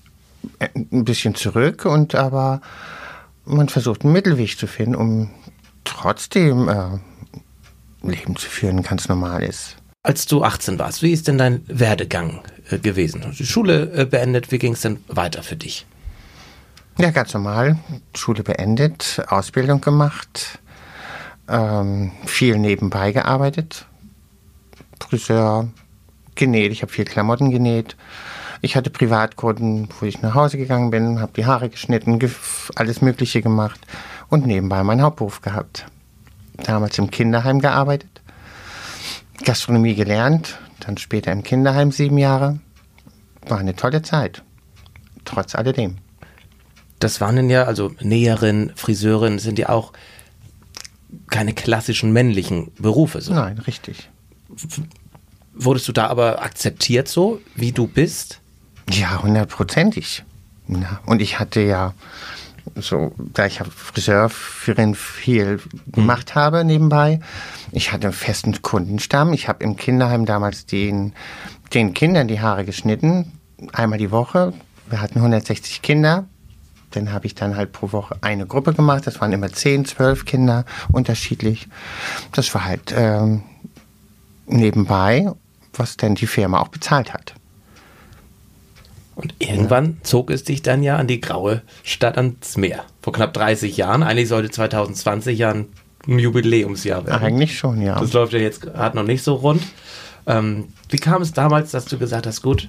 äh, 0.58 0.68
ein 0.74 1.04
bisschen 1.04 1.34
zurück 1.34 1.84
und 1.84 2.14
aber 2.14 2.60
man 3.46 3.68
versucht 3.68 4.04
einen 4.04 4.12
Mittelweg 4.12 4.58
zu 4.58 4.66
finden, 4.66 4.94
um 4.94 5.30
trotzdem 5.84 6.68
äh, 6.68 6.98
Leben 8.02 8.36
zu 8.36 8.48
führen, 8.48 8.82
ganz 8.82 9.08
normal 9.08 9.42
ist. 9.42 9.76
Als 10.02 10.26
du 10.26 10.44
18 10.44 10.78
warst, 10.78 11.02
wie 11.02 11.12
ist 11.12 11.26
denn 11.26 11.38
dein 11.38 11.62
Werdegang 11.66 12.40
äh, 12.70 12.78
gewesen? 12.78 13.34
Die 13.38 13.46
Schule 13.46 13.92
äh, 13.92 14.04
beendet, 14.04 14.52
wie 14.52 14.58
ging 14.58 14.74
es 14.74 14.82
denn 14.82 14.98
weiter 15.08 15.42
für 15.42 15.56
dich? 15.56 15.86
Ja, 16.98 17.10
ganz 17.10 17.34
normal. 17.34 17.78
Schule 18.14 18.42
beendet, 18.42 19.22
Ausbildung 19.28 19.80
gemacht, 19.80 20.60
ähm, 21.48 22.12
viel 22.24 22.58
nebenbei 22.58 23.12
gearbeitet. 23.12 23.86
Friseur, 25.00 25.68
genäht, 26.34 26.72
ich 26.72 26.82
habe 26.82 26.92
viel 26.92 27.04
Klamotten 27.04 27.50
genäht. 27.50 27.96
Ich 28.66 28.74
hatte 28.74 28.90
Privatkunden, 28.90 29.88
wo 30.00 30.06
ich 30.06 30.22
nach 30.22 30.34
Hause 30.34 30.58
gegangen 30.58 30.90
bin, 30.90 31.20
habe 31.20 31.30
die 31.36 31.46
Haare 31.46 31.68
geschnitten, 31.68 32.18
alles 32.74 33.00
Mögliche 33.00 33.40
gemacht 33.40 33.78
und 34.28 34.44
nebenbei 34.44 34.82
meinen 34.82 35.02
Hauptberuf 35.02 35.40
gehabt. 35.40 35.86
Damals 36.64 36.98
im 36.98 37.12
Kinderheim 37.12 37.60
gearbeitet, 37.60 38.22
Gastronomie 39.44 39.94
gelernt, 39.94 40.58
dann 40.80 40.98
später 40.98 41.30
im 41.30 41.44
Kinderheim 41.44 41.92
sieben 41.92 42.18
Jahre. 42.18 42.58
War 43.46 43.58
eine 43.58 43.76
tolle 43.76 44.02
Zeit, 44.02 44.42
trotz 45.24 45.54
alledem. 45.54 45.98
Das 46.98 47.20
waren 47.20 47.36
denn 47.36 47.50
ja, 47.50 47.62
also 47.62 47.92
Näherin, 48.00 48.72
Friseurin, 48.74 49.38
sind 49.38 49.60
ja 49.60 49.68
auch 49.68 49.92
keine 51.28 51.52
klassischen 51.52 52.12
männlichen 52.12 52.72
Berufe. 52.80 53.20
So. 53.20 53.32
Nein, 53.32 53.58
richtig. 53.58 54.10
Wurdest 55.54 55.86
du 55.86 55.92
da 55.92 56.08
aber 56.08 56.42
akzeptiert 56.42 57.06
so, 57.06 57.40
wie 57.54 57.70
du 57.70 57.86
bist? 57.86 58.40
Ja, 58.90 59.22
hundertprozentig. 59.22 60.24
Ja, 60.68 61.00
und 61.06 61.22
ich 61.22 61.38
hatte 61.38 61.60
ja 61.60 61.94
so, 62.74 63.12
da 63.18 63.46
ich 63.46 63.58
ja 63.58 63.64
Friseurin 63.64 64.94
viel 64.94 65.60
gemacht 65.92 66.34
habe 66.34 66.64
nebenbei, 66.64 67.20
ich 67.72 67.92
hatte 67.92 68.08
einen 68.08 68.12
festen 68.12 68.60
Kundenstamm. 68.62 69.32
Ich 69.32 69.48
habe 69.48 69.62
im 69.64 69.76
Kinderheim 69.76 70.26
damals 70.26 70.66
den, 70.66 71.12
den 71.74 71.94
Kindern 71.94 72.28
die 72.28 72.40
Haare 72.40 72.64
geschnitten, 72.64 73.32
einmal 73.72 73.98
die 73.98 74.10
Woche. 74.10 74.52
Wir 74.88 75.00
hatten 75.00 75.18
160 75.18 75.82
Kinder. 75.82 76.26
Dann 76.92 77.12
habe 77.12 77.26
ich 77.26 77.34
dann 77.34 77.56
halt 77.56 77.72
pro 77.72 77.92
Woche 77.92 78.16
eine 78.20 78.46
Gruppe 78.46 78.72
gemacht. 78.72 79.06
Das 79.06 79.20
waren 79.20 79.32
immer 79.32 79.52
10, 79.52 79.84
12 79.84 80.24
Kinder, 80.24 80.64
unterschiedlich. 80.92 81.68
Das 82.32 82.54
war 82.54 82.64
halt 82.64 82.94
ähm, 82.96 83.42
nebenbei, 84.46 85.30
was 85.74 85.96
dann 85.96 86.14
die 86.14 86.26
Firma 86.26 86.60
auch 86.60 86.68
bezahlt 86.68 87.12
hat. 87.12 87.34
Und 89.16 89.34
irgendwann 89.38 89.96
zog 90.02 90.30
es 90.30 90.44
dich 90.44 90.60
dann 90.62 90.82
ja 90.82 90.96
an 90.96 91.06
die 91.06 91.22
graue 91.22 91.62
Stadt 91.82 92.18
ans 92.18 92.58
Meer. 92.58 92.84
Vor 93.00 93.14
knapp 93.14 93.32
30 93.32 93.76
Jahren. 93.76 94.02
Eigentlich 94.02 94.28
sollte 94.28 94.50
2020 94.50 95.38
ja 95.38 95.52
ein 95.52 95.68
Jubiläumsjahr 96.06 97.06
werden. 97.06 97.22
Eigentlich 97.22 97.58
schon, 97.58 97.80
ja. 97.80 97.98
Das 97.98 98.12
läuft 98.12 98.34
ja 98.34 98.38
jetzt 98.38 98.60
gerade 98.60 98.94
noch 98.94 99.04
nicht 99.04 99.22
so 99.22 99.34
rund. 99.34 99.62
Ähm, 100.26 100.68
wie 100.90 100.98
kam 100.98 101.22
es 101.22 101.32
damals, 101.32 101.70
dass 101.70 101.86
du 101.86 101.96
gesagt 101.98 102.26
hast, 102.26 102.42
gut, 102.42 102.68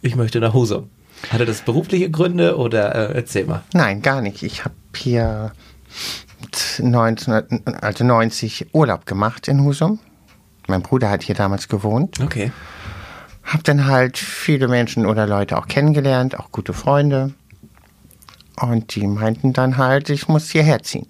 ich 0.00 0.16
möchte 0.16 0.40
nach 0.40 0.54
Husum? 0.54 0.88
Hatte 1.30 1.44
das 1.44 1.60
berufliche 1.60 2.10
Gründe 2.10 2.56
oder 2.56 2.94
äh, 2.94 3.14
erzähl 3.14 3.44
mal. 3.44 3.62
Nein, 3.74 4.00
gar 4.00 4.22
nicht. 4.22 4.42
Ich 4.42 4.64
habe 4.64 4.74
hier 4.96 5.52
19, 6.80 7.74
also 7.80 8.04
90 8.04 8.68
Urlaub 8.72 9.04
gemacht 9.04 9.48
in 9.48 9.64
Husum. 9.64 9.98
Mein 10.66 10.82
Bruder 10.82 11.10
hat 11.10 11.22
hier 11.22 11.34
damals 11.34 11.68
gewohnt. 11.68 12.20
Okay. 12.20 12.52
Hab 13.48 13.64
dann 13.64 13.86
halt 13.86 14.18
viele 14.18 14.68
Menschen 14.68 15.06
oder 15.06 15.26
Leute 15.26 15.56
auch 15.56 15.68
kennengelernt, 15.68 16.38
auch 16.38 16.52
gute 16.52 16.74
Freunde. 16.74 17.32
Und 18.60 18.94
die 18.94 19.06
meinten 19.06 19.54
dann 19.54 19.78
halt, 19.78 20.10
ich 20.10 20.28
muss 20.28 20.50
hierher 20.50 20.82
ziehen. 20.82 21.06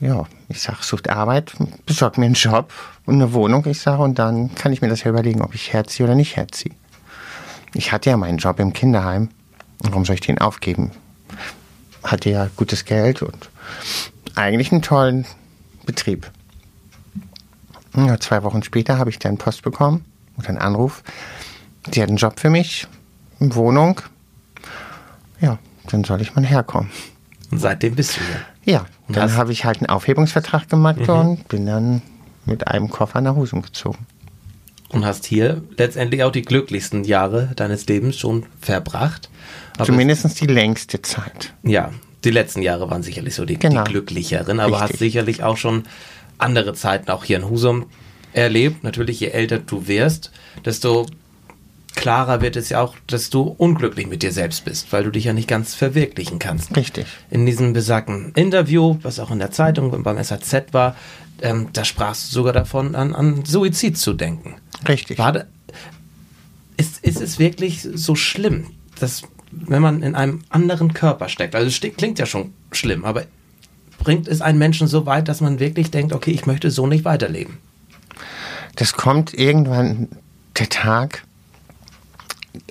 Ja, 0.00 0.24
ich 0.48 0.62
sag, 0.62 0.82
sucht 0.82 1.10
Arbeit, 1.10 1.52
besorg 1.84 2.16
mir 2.16 2.24
einen 2.24 2.34
Job 2.34 2.72
und 3.04 3.16
eine 3.16 3.34
Wohnung, 3.34 3.66
ich 3.66 3.80
sage, 3.80 4.02
und 4.02 4.18
dann 4.18 4.54
kann 4.54 4.72
ich 4.72 4.80
mir 4.80 4.88
das 4.88 5.04
ja 5.04 5.10
überlegen, 5.10 5.42
ob 5.42 5.54
ich 5.54 5.74
herziehe 5.74 6.06
oder 6.06 6.14
nicht 6.14 6.36
herziehe. 6.36 6.74
Ich 7.74 7.92
hatte 7.92 8.08
ja 8.08 8.16
meinen 8.16 8.38
Job 8.38 8.58
im 8.58 8.72
Kinderheim. 8.72 9.28
Warum 9.80 10.06
soll 10.06 10.14
ich 10.14 10.20
den 10.22 10.38
aufgeben? 10.38 10.92
Hatte 12.02 12.30
ja 12.30 12.48
gutes 12.56 12.86
Geld 12.86 13.20
und 13.20 13.50
eigentlich 14.34 14.72
einen 14.72 14.82
tollen 14.82 15.26
Betrieb. 15.84 16.30
Ja, 17.94 18.18
zwei 18.18 18.42
Wochen 18.44 18.62
später 18.62 18.96
habe 18.96 19.10
ich 19.10 19.18
dann 19.18 19.36
Post 19.36 19.62
bekommen 19.62 20.06
oder 20.42 20.50
einen 20.50 20.58
Anruf. 20.58 21.02
Die 21.86 22.00
hat 22.02 22.08
einen 22.08 22.16
Job 22.18 22.38
für 22.38 22.50
mich, 22.50 22.86
eine 23.40 23.54
Wohnung. 23.54 24.00
Ja, 25.40 25.58
dann 25.90 26.04
soll 26.04 26.20
ich 26.20 26.34
mal 26.34 26.44
herkommen. 26.44 26.90
Und 27.50 27.58
seitdem 27.58 27.94
bist 27.94 28.16
du 28.16 28.20
hier. 28.20 28.74
Ja, 28.74 28.86
Und 29.08 29.16
dann 29.16 29.30
hast- 29.30 29.36
habe 29.36 29.52
ich 29.52 29.64
halt 29.64 29.78
einen 29.78 29.88
Aufhebungsvertrag 29.88 30.68
gemacht 30.68 31.00
Mhm. 31.00 31.08
und 31.10 31.48
bin 31.48 31.66
dann 31.66 32.02
mit 32.46 32.66
einem 32.68 32.88
Koffer 32.90 33.20
nach 33.20 33.34
Husum 33.34 33.62
gezogen. 33.62 33.98
Und 34.88 35.04
hast 35.04 35.24
hier 35.26 35.62
letztendlich 35.76 36.22
auch 36.22 36.32
die 36.32 36.42
glücklichsten 36.42 37.04
Jahre 37.04 37.50
deines 37.56 37.86
Lebens 37.86 38.16
schon 38.16 38.46
verbracht. 38.60 39.30
Aber 39.76 39.86
Zumindest 39.86 40.40
die 40.40 40.46
längste 40.46 41.00
Zeit. 41.02 41.54
Ja, 41.62 41.90
die 42.24 42.30
letzten 42.30 42.62
Jahre 42.62 42.90
waren 42.90 43.02
sicherlich 43.02 43.34
so 43.34 43.44
die, 43.44 43.58
Genau. 43.58 43.84
die 43.84 43.90
glücklicheren, 43.90 44.60
aber 44.60 44.76
hast 44.80 44.90
Richtig. 44.92 44.98
sicherlich 45.12 45.42
auch 45.42 45.56
schon 45.56 45.84
andere 46.38 46.74
Zeiten 46.74 47.10
auch 47.10 47.24
hier 47.24 47.38
in 47.38 47.48
Husum 47.48 47.86
erlebt. 48.32 48.84
Natürlich, 48.84 49.20
je 49.20 49.28
älter 49.28 49.58
du 49.58 49.86
wirst, 49.86 50.30
desto 50.64 51.06
klarer 51.94 52.40
wird 52.40 52.56
es 52.56 52.70
ja 52.70 52.80
auch, 52.80 52.96
dass 53.06 53.30
du 53.30 53.42
unglücklich 53.42 54.06
mit 54.06 54.22
dir 54.22 54.32
selbst 54.32 54.64
bist, 54.64 54.92
weil 54.92 55.04
du 55.04 55.10
dich 55.10 55.24
ja 55.24 55.32
nicht 55.32 55.48
ganz 55.48 55.74
verwirklichen 55.74 56.38
kannst. 56.38 56.74
Richtig. 56.76 57.06
In 57.30 57.46
diesem 57.46 57.72
besagten 57.72 58.32
Interview, 58.34 58.98
was 59.02 59.20
auch 59.20 59.30
in 59.30 59.38
der 59.38 59.50
Zeitung 59.50 60.02
beim 60.02 60.22
SAZ 60.22 60.72
war, 60.72 60.96
ähm, 61.42 61.68
da 61.72 61.84
sprachst 61.84 62.30
du 62.30 62.34
sogar 62.34 62.52
davon, 62.52 62.94
an, 62.94 63.14
an 63.14 63.44
Suizid 63.44 63.98
zu 63.98 64.14
denken. 64.14 64.56
Richtig. 64.88 65.18
War 65.18 65.44
ist, 66.76 67.04
ist 67.04 67.20
es 67.20 67.38
wirklich 67.38 67.86
so 67.94 68.14
schlimm, 68.14 68.68
dass 68.98 69.22
wenn 69.50 69.82
man 69.82 70.02
in 70.02 70.14
einem 70.14 70.42
anderen 70.48 70.94
Körper 70.94 71.28
steckt, 71.28 71.54
also 71.54 71.68
es 71.68 71.96
klingt 71.96 72.18
ja 72.18 72.26
schon 72.26 72.54
schlimm, 72.72 73.04
aber 73.04 73.24
bringt 73.98 74.26
es 74.26 74.40
einen 74.40 74.58
Menschen 74.58 74.88
so 74.88 75.04
weit, 75.06 75.28
dass 75.28 75.40
man 75.40 75.60
wirklich 75.60 75.90
denkt, 75.90 76.12
okay, 76.12 76.30
ich 76.30 76.46
möchte 76.46 76.70
so 76.70 76.86
nicht 76.86 77.04
weiterleben? 77.04 77.58
Das 78.76 78.94
kommt 78.94 79.34
irgendwann 79.34 80.08
der 80.58 80.68
Tag. 80.68 81.24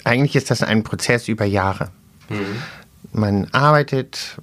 Eigentlich 0.03 0.35
ist 0.35 0.51
das 0.51 0.63
ein 0.63 0.83
Prozess 0.83 1.27
über 1.27 1.45
Jahre. 1.45 1.89
Man 3.13 3.47
arbeitet, 3.51 4.37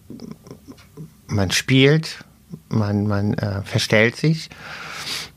man 1.27 1.51
spielt, 1.51 2.25
man, 2.69 3.07
man 3.07 3.35
äh, 3.35 3.63
verstellt 3.63 4.17
sich. 4.17 4.51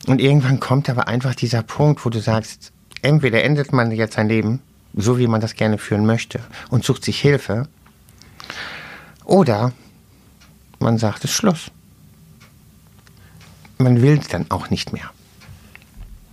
Und 0.07 0.19
irgendwann 0.19 0.59
kommt 0.59 0.89
aber 0.89 1.07
einfach 1.07 1.35
dieser 1.35 1.63
Punkt, 1.63 2.05
wo 2.05 2.09
du 2.09 2.19
sagst, 2.19 2.71
entweder 3.01 3.43
endet 3.43 3.71
man 3.73 3.91
jetzt 3.91 4.15
sein 4.15 4.27
Leben, 4.27 4.61
so 4.93 5.17
wie 5.17 5.27
man 5.27 5.41
das 5.41 5.53
gerne 5.53 5.77
führen 5.77 6.05
möchte, 6.05 6.39
und 6.69 6.83
sucht 6.83 7.05
sich 7.05 7.19
Hilfe, 7.19 7.67
oder 9.23 9.71
man 10.79 10.97
sagt, 10.97 11.19
es 11.19 11.31
ist 11.31 11.37
Schluss. 11.37 11.71
Man 13.77 14.01
will 14.01 14.17
es 14.19 14.27
dann 14.27 14.47
auch 14.49 14.69
nicht 14.69 14.93
mehr. 14.93 15.09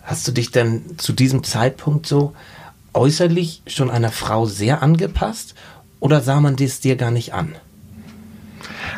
Hast 0.09 0.27
du 0.27 0.33
dich 0.33 0.51
denn 0.51 0.97
zu 0.97 1.13
diesem 1.13 1.45
Zeitpunkt 1.45 2.07
so 2.07 2.33
äußerlich 2.95 3.61
schon 3.67 3.91
einer 3.91 4.11
Frau 4.11 4.47
sehr 4.47 4.83
angepasst 4.83 5.55
oder 6.01 6.23
sah 6.23 6.41
man 6.41 6.57
dies 6.57 6.81
dir 6.81 6.97
gar 6.97 7.11
nicht 7.11 7.35
an? 7.35 7.55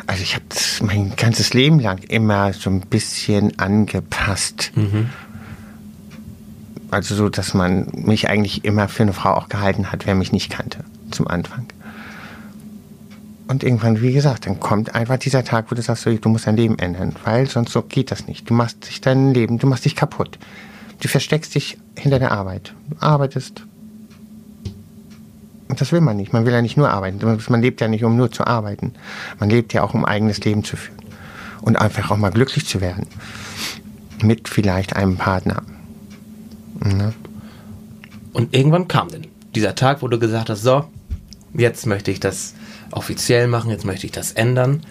Also 0.07 0.23
ich 0.23 0.35
habe 0.35 0.45
mein 0.83 1.13
ganzes 1.17 1.53
Leben 1.53 1.79
lang 1.81 1.97
immer 1.97 2.53
so 2.53 2.69
ein 2.69 2.79
bisschen 2.79 3.59
angepasst. 3.59 4.71
Also 6.91 7.15
so, 7.15 7.27
dass 7.27 7.53
man 7.53 7.89
mich 7.91 8.29
eigentlich 8.29 8.63
immer 8.63 8.87
für 8.87 9.03
eine 9.03 9.11
Frau 9.11 9.33
auch 9.33 9.49
gehalten 9.49 9.91
hat, 9.91 10.05
wer 10.05 10.15
mich 10.15 10.31
nicht 10.31 10.49
kannte 10.49 10.85
zum 11.11 11.27
Anfang. 11.27 11.65
Und 13.49 13.65
irgendwann, 13.65 14.01
wie 14.01 14.13
gesagt, 14.13 14.45
dann 14.45 14.61
kommt 14.61 14.95
einfach 14.95 15.17
dieser 15.17 15.43
Tag, 15.43 15.71
wo 15.71 15.75
du 15.75 15.81
sagst, 15.81 16.05
du 16.05 16.29
musst 16.29 16.47
dein 16.47 16.55
Leben 16.55 16.79
ändern, 16.79 17.13
weil 17.25 17.49
sonst 17.49 17.73
so 17.73 17.81
geht 17.81 18.11
das 18.11 18.27
nicht. 18.27 18.49
Du 18.49 18.53
machst 18.53 18.87
dich 18.87 19.01
dein 19.01 19.33
Leben, 19.33 19.59
du 19.59 19.67
machst 19.67 19.83
dich 19.83 19.97
kaputt. 19.97 20.39
Du 21.01 21.07
versteckst 21.07 21.55
dich 21.55 21.77
hinter 21.97 22.19
der 22.19 22.31
Arbeit. 22.31 22.73
Du 22.89 22.95
arbeitest. 22.99 23.63
Und 25.67 25.81
das 25.81 25.91
will 25.91 26.01
man 26.01 26.15
nicht. 26.15 26.31
Man 26.31 26.45
will 26.45 26.53
ja 26.53 26.61
nicht 26.61 26.77
nur 26.77 26.89
arbeiten. 26.89 27.19
Man 27.49 27.61
lebt 27.61 27.81
ja 27.81 27.87
nicht, 27.87 28.03
um 28.03 28.15
nur 28.15 28.31
zu 28.31 28.45
arbeiten. 28.45 28.93
Man 29.39 29.49
lebt 29.49 29.73
ja 29.73 29.83
auch, 29.83 29.93
um 29.93 30.05
ein 30.05 30.11
eigenes 30.11 30.39
Leben 30.43 30.63
zu 30.63 30.77
führen. 30.77 30.99
Und 31.61 31.75
einfach 31.75 32.11
auch 32.11 32.17
mal 32.17 32.29
glücklich 32.29 32.67
zu 32.67 32.81
werden. 32.81 33.07
Mit 34.21 34.47
vielleicht 34.47 34.95
einem 34.95 35.17
Partner. 35.17 35.63
Ne? 36.79 37.13
Und 38.33 38.55
irgendwann 38.55 38.87
kam 38.87 39.09
denn 39.09 39.27
dieser 39.55 39.75
Tag, 39.75 40.01
wo 40.01 40.07
du 40.07 40.19
gesagt 40.19 40.49
hast, 40.49 40.61
so, 40.61 40.85
jetzt 41.53 41.87
möchte 41.87 42.11
ich 42.11 42.19
das 42.19 42.53
offiziell 42.91 43.47
machen, 43.47 43.71
jetzt 43.71 43.85
möchte 43.85 44.05
ich 44.05 44.11
das 44.11 44.33
ändern. 44.33 44.81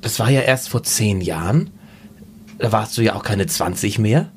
Das 0.00 0.18
war 0.18 0.30
ja 0.30 0.40
erst 0.40 0.70
vor 0.70 0.82
zehn 0.82 1.20
Jahren. 1.20 1.70
Da 2.58 2.72
warst 2.72 2.96
du 2.96 3.02
ja 3.02 3.14
auch 3.14 3.22
keine 3.22 3.46
20 3.46 3.98
mehr. 3.98 4.28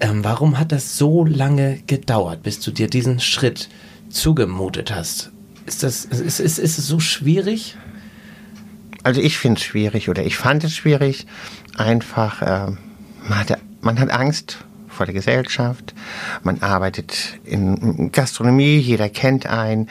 Ähm, 0.00 0.24
warum 0.24 0.58
hat 0.58 0.72
das 0.72 0.98
so 0.98 1.24
lange 1.24 1.80
gedauert, 1.86 2.42
bis 2.42 2.60
du 2.60 2.70
dir 2.70 2.88
diesen 2.88 3.20
Schritt 3.20 3.68
zugemutet 4.10 4.94
hast? 4.94 5.30
Ist 5.64 5.82
das, 5.82 6.04
ist, 6.04 6.40
ist, 6.40 6.58
ist 6.58 6.78
es 6.78 6.86
so 6.86 7.00
schwierig? 7.00 7.76
Also 9.02 9.20
ich 9.20 9.38
finde 9.38 9.58
es 9.58 9.64
schwierig 9.64 10.08
oder 10.08 10.24
ich 10.24 10.36
fand 10.36 10.64
es 10.64 10.74
schwierig. 10.74 11.26
Einfach, 11.76 12.42
äh, 12.42 12.72
man, 13.28 13.38
hatte, 13.38 13.58
man 13.80 13.98
hat 13.98 14.10
Angst 14.10 14.58
vor 14.88 15.06
der 15.06 15.14
Gesellschaft. 15.14 15.94
Man 16.42 16.60
arbeitet 16.62 17.38
in 17.44 18.10
Gastronomie, 18.12 18.78
jeder 18.78 19.08
kennt 19.08 19.46
einen. 19.46 19.88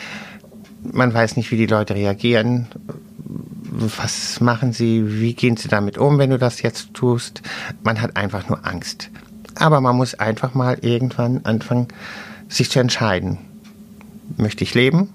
Man 0.83 1.13
weiß 1.13 1.37
nicht, 1.37 1.51
wie 1.51 1.57
die 1.57 1.65
Leute 1.65 1.95
reagieren. 1.95 2.67
Was 3.97 4.39
machen 4.39 4.71
sie? 4.71 5.19
Wie 5.19 5.33
gehen 5.33 5.57
sie 5.57 5.67
damit 5.67 5.97
um, 5.97 6.17
wenn 6.17 6.29
du 6.29 6.37
das 6.37 6.61
jetzt 6.61 6.93
tust? 6.93 7.41
Man 7.83 8.01
hat 8.01 8.15
einfach 8.15 8.47
nur 8.47 8.65
Angst. 8.65 9.09
Aber 9.55 9.81
man 9.81 9.95
muss 9.95 10.13
einfach 10.15 10.53
mal 10.53 10.77
irgendwann 10.81 11.41
anfangen, 11.45 11.87
sich 12.49 12.69
zu 12.69 12.79
entscheiden. 12.79 13.37
Möchte 14.37 14.63
ich 14.63 14.73
leben 14.73 15.13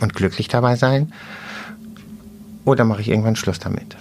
und 0.00 0.14
glücklich 0.14 0.48
dabei 0.48 0.76
sein? 0.76 1.12
Oder 2.64 2.84
mache 2.84 3.00
ich 3.00 3.08
irgendwann 3.08 3.36
Schluss 3.36 3.58
damit? 3.58 3.96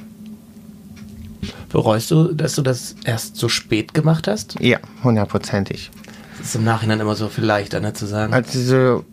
Bereust 1.70 2.12
du, 2.12 2.34
dass 2.34 2.56
du 2.56 2.62
das 2.62 2.96
erst 3.04 3.38
so 3.38 3.50
spät 3.50 3.94
gemacht 3.94 4.28
hast? 4.28 4.60
Ja, 4.60 4.80
hundertprozentig. 5.04 5.92
Das 6.38 6.48
ist 6.48 6.56
im 6.56 6.64
Nachhinein 6.64 7.00
immer 7.00 7.16
so 7.16 7.30
viel 7.30 7.44
leichter, 7.44 7.80
ne, 7.80 7.94
zu 7.94 8.06
sagen. 8.06 8.34
Also, 8.34 9.06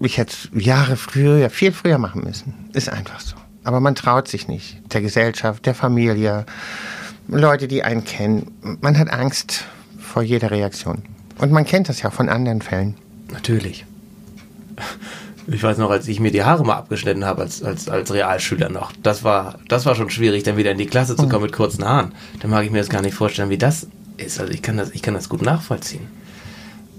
ich 0.00 0.18
hätte 0.18 0.34
Jahre 0.54 0.96
früher, 0.96 1.38
ja, 1.38 1.48
viel 1.48 1.72
früher 1.72 1.98
machen 1.98 2.22
müssen. 2.24 2.54
Ist 2.72 2.88
einfach 2.88 3.20
so. 3.20 3.34
Aber 3.64 3.80
man 3.80 3.94
traut 3.94 4.28
sich 4.28 4.48
nicht. 4.48 4.78
Der 4.92 5.00
Gesellschaft, 5.02 5.66
der 5.66 5.74
Familie, 5.74 6.46
Leute, 7.28 7.68
die 7.68 7.82
einen 7.82 8.04
kennen. 8.04 8.78
Man 8.80 8.98
hat 8.98 9.10
Angst 9.10 9.64
vor 10.08 10.22
jeder 10.22 10.50
Reaktion. 10.50 11.02
Und 11.38 11.52
man 11.52 11.64
kennt 11.64 11.88
das 11.88 12.02
ja 12.02 12.10
von 12.10 12.28
anderen 12.28 12.62
Fällen. 12.62 12.96
Natürlich. 13.30 13.84
Ich 15.50 15.62
weiß 15.62 15.78
noch, 15.78 15.90
als 15.90 16.08
ich 16.08 16.20
mir 16.20 16.30
die 16.30 16.44
Haare 16.44 16.64
mal 16.64 16.76
abgeschnitten 16.76 17.24
habe 17.24 17.42
als, 17.42 17.62
als, 17.62 17.88
als 17.88 18.12
Realschüler 18.12 18.68
noch. 18.68 18.92
Das 19.02 19.24
war, 19.24 19.58
das 19.68 19.86
war 19.86 19.94
schon 19.94 20.10
schwierig, 20.10 20.42
dann 20.42 20.56
wieder 20.56 20.72
in 20.72 20.78
die 20.78 20.86
Klasse 20.86 21.16
zu 21.16 21.28
kommen 21.28 21.44
mit 21.44 21.52
kurzen 21.52 21.84
Haaren. 21.84 22.12
Da 22.40 22.48
mag 22.48 22.64
ich 22.64 22.70
mir 22.70 22.78
das 22.78 22.90
gar 22.90 23.02
nicht 23.02 23.14
vorstellen, 23.14 23.48
wie 23.48 23.58
das 23.58 23.86
ist. 24.18 24.40
Also 24.40 24.52
ich 24.52 24.60
kann 24.60 24.76
das, 24.76 24.90
ich 24.90 25.00
kann 25.00 25.14
das 25.14 25.28
gut 25.28 25.42
nachvollziehen. 25.42 26.06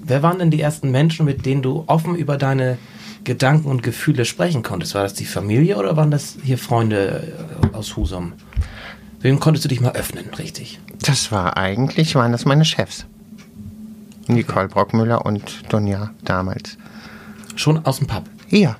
Wer 0.02 0.24
waren 0.24 0.40
denn 0.40 0.50
die 0.50 0.62
ersten 0.62 0.90
Menschen, 0.90 1.26
mit 1.26 1.46
denen 1.46 1.62
du 1.62 1.84
offen 1.86 2.16
über 2.16 2.38
deine 2.38 2.80
Gedanken 3.24 3.68
und 3.68 3.84
Gefühle 3.84 4.26
sprechen 4.26 4.64
konntest? 4.64 4.96
War 4.96 5.04
das 5.04 5.14
die 5.14 5.26
Familie 5.26 5.78
oder 5.78 5.96
waren 5.96 6.10
das 6.10 6.38
hier 6.42 6.58
Freunde 6.58 7.34
aus 7.74 7.96
Husum? 7.96 8.34
Wem 9.22 9.40
konntest 9.40 9.66
du 9.66 9.70
dich 9.70 9.82
mal 9.82 9.92
öffnen, 9.94 10.26
richtig? 10.38 10.80
Das 11.02 11.32
war 11.32 11.58
eigentlich, 11.58 12.16
waren 12.16 12.32
das 12.32 12.46
meine 12.46 12.66
Chefs. 12.66 13.06
Nicole 14.28 14.68
Brockmüller 14.68 15.26
und 15.26 15.64
Donja 15.74 16.12
damals. 16.24 16.78
Schon 17.56 17.86
aus 17.86 17.98
dem 17.98 18.08
Pub. 18.08 18.24
Ja. 18.50 18.78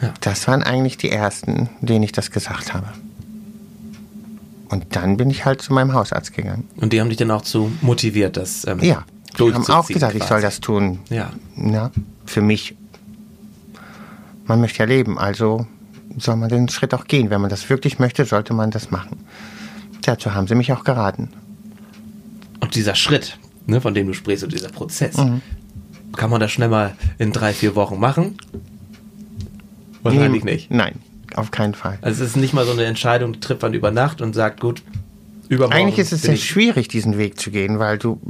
Ja. 0.00 0.12
Das 0.20 0.46
waren 0.46 0.62
eigentlich 0.62 0.96
die 0.98 1.10
ersten, 1.10 1.68
denen 1.80 2.02
ich 2.04 2.12
das 2.12 2.30
gesagt 2.30 2.74
habe. 2.74 2.86
Und 4.68 4.84
dann 4.96 5.16
bin 5.16 5.30
ich 5.30 5.44
halt 5.44 5.62
zu 5.62 5.72
meinem 5.72 5.92
Hausarzt 5.92 6.34
gegangen. 6.34 6.68
Und 6.76 6.92
die 6.92 7.00
haben 7.00 7.08
dich 7.08 7.18
dann 7.18 7.30
auch 7.30 7.42
zu 7.42 7.72
motiviert, 7.80 8.36
das 8.36 8.66
ähm, 8.66 8.80
Ja, 8.80 9.04
die 9.38 9.52
haben 9.52 9.66
auch 9.68 9.86
gesagt, 9.86 10.14
ich 10.14 10.22
soll 10.22 10.40
quasi. 10.40 10.42
das 10.42 10.60
tun. 10.60 11.00
Ja. 11.10 11.30
Na, 11.56 11.90
für 12.26 12.40
mich. 12.42 12.76
Man 14.46 14.60
möchte 14.60 14.80
ja 14.80 14.84
leben, 14.84 15.18
also 15.18 15.66
soll 16.18 16.36
man 16.36 16.48
den 16.50 16.68
Schritt 16.68 16.92
auch 16.92 17.06
gehen. 17.06 17.30
Wenn 17.30 17.40
man 17.40 17.50
das 17.50 17.70
wirklich 17.70 17.98
möchte, 17.98 18.24
sollte 18.24 18.52
man 18.52 18.70
das 18.70 18.90
machen. 18.90 19.24
Dazu 20.04 20.34
haben 20.34 20.46
sie 20.46 20.54
mich 20.54 20.72
auch 20.72 20.84
geraten. 20.84 21.30
Und 22.60 22.74
dieser 22.74 22.94
Schritt, 22.94 23.38
ne, 23.66 23.80
von 23.80 23.94
dem 23.94 24.06
du 24.06 24.12
sprichst, 24.14 24.44
und 24.44 24.52
dieser 24.52 24.68
Prozess, 24.68 25.16
Mhm. 25.16 25.40
kann 26.16 26.30
man 26.30 26.40
das 26.40 26.50
schnell 26.52 26.68
mal 26.68 26.94
in 27.18 27.32
drei, 27.32 27.52
vier 27.52 27.74
Wochen 27.74 27.98
machen? 27.98 28.36
Wahrscheinlich 30.02 30.44
Nee, 30.44 30.52
nicht. 30.52 30.70
Nein, 30.70 30.96
auf 31.34 31.50
keinen 31.50 31.74
Fall. 31.74 31.98
Also 32.02 32.22
es 32.22 32.30
ist 32.30 32.36
nicht 32.36 32.52
mal 32.54 32.66
so 32.66 32.72
eine 32.72 32.84
Entscheidung, 32.84 33.32
die 33.32 33.40
trifft 33.40 33.62
man 33.62 33.72
über 33.74 33.90
Nacht 33.90 34.20
und 34.20 34.34
sagt, 34.34 34.60
gut, 34.60 34.82
übermorgen 35.48 35.74
Eigentlich 35.82 35.98
ist 35.98 36.12
es 36.12 36.22
sehr 36.22 36.36
schwierig, 36.36 36.88
diesen 36.88 37.16
Weg 37.18 37.38
zu 37.40 37.50
gehen, 37.50 37.78
weil 37.78 37.98
du. 37.98 38.20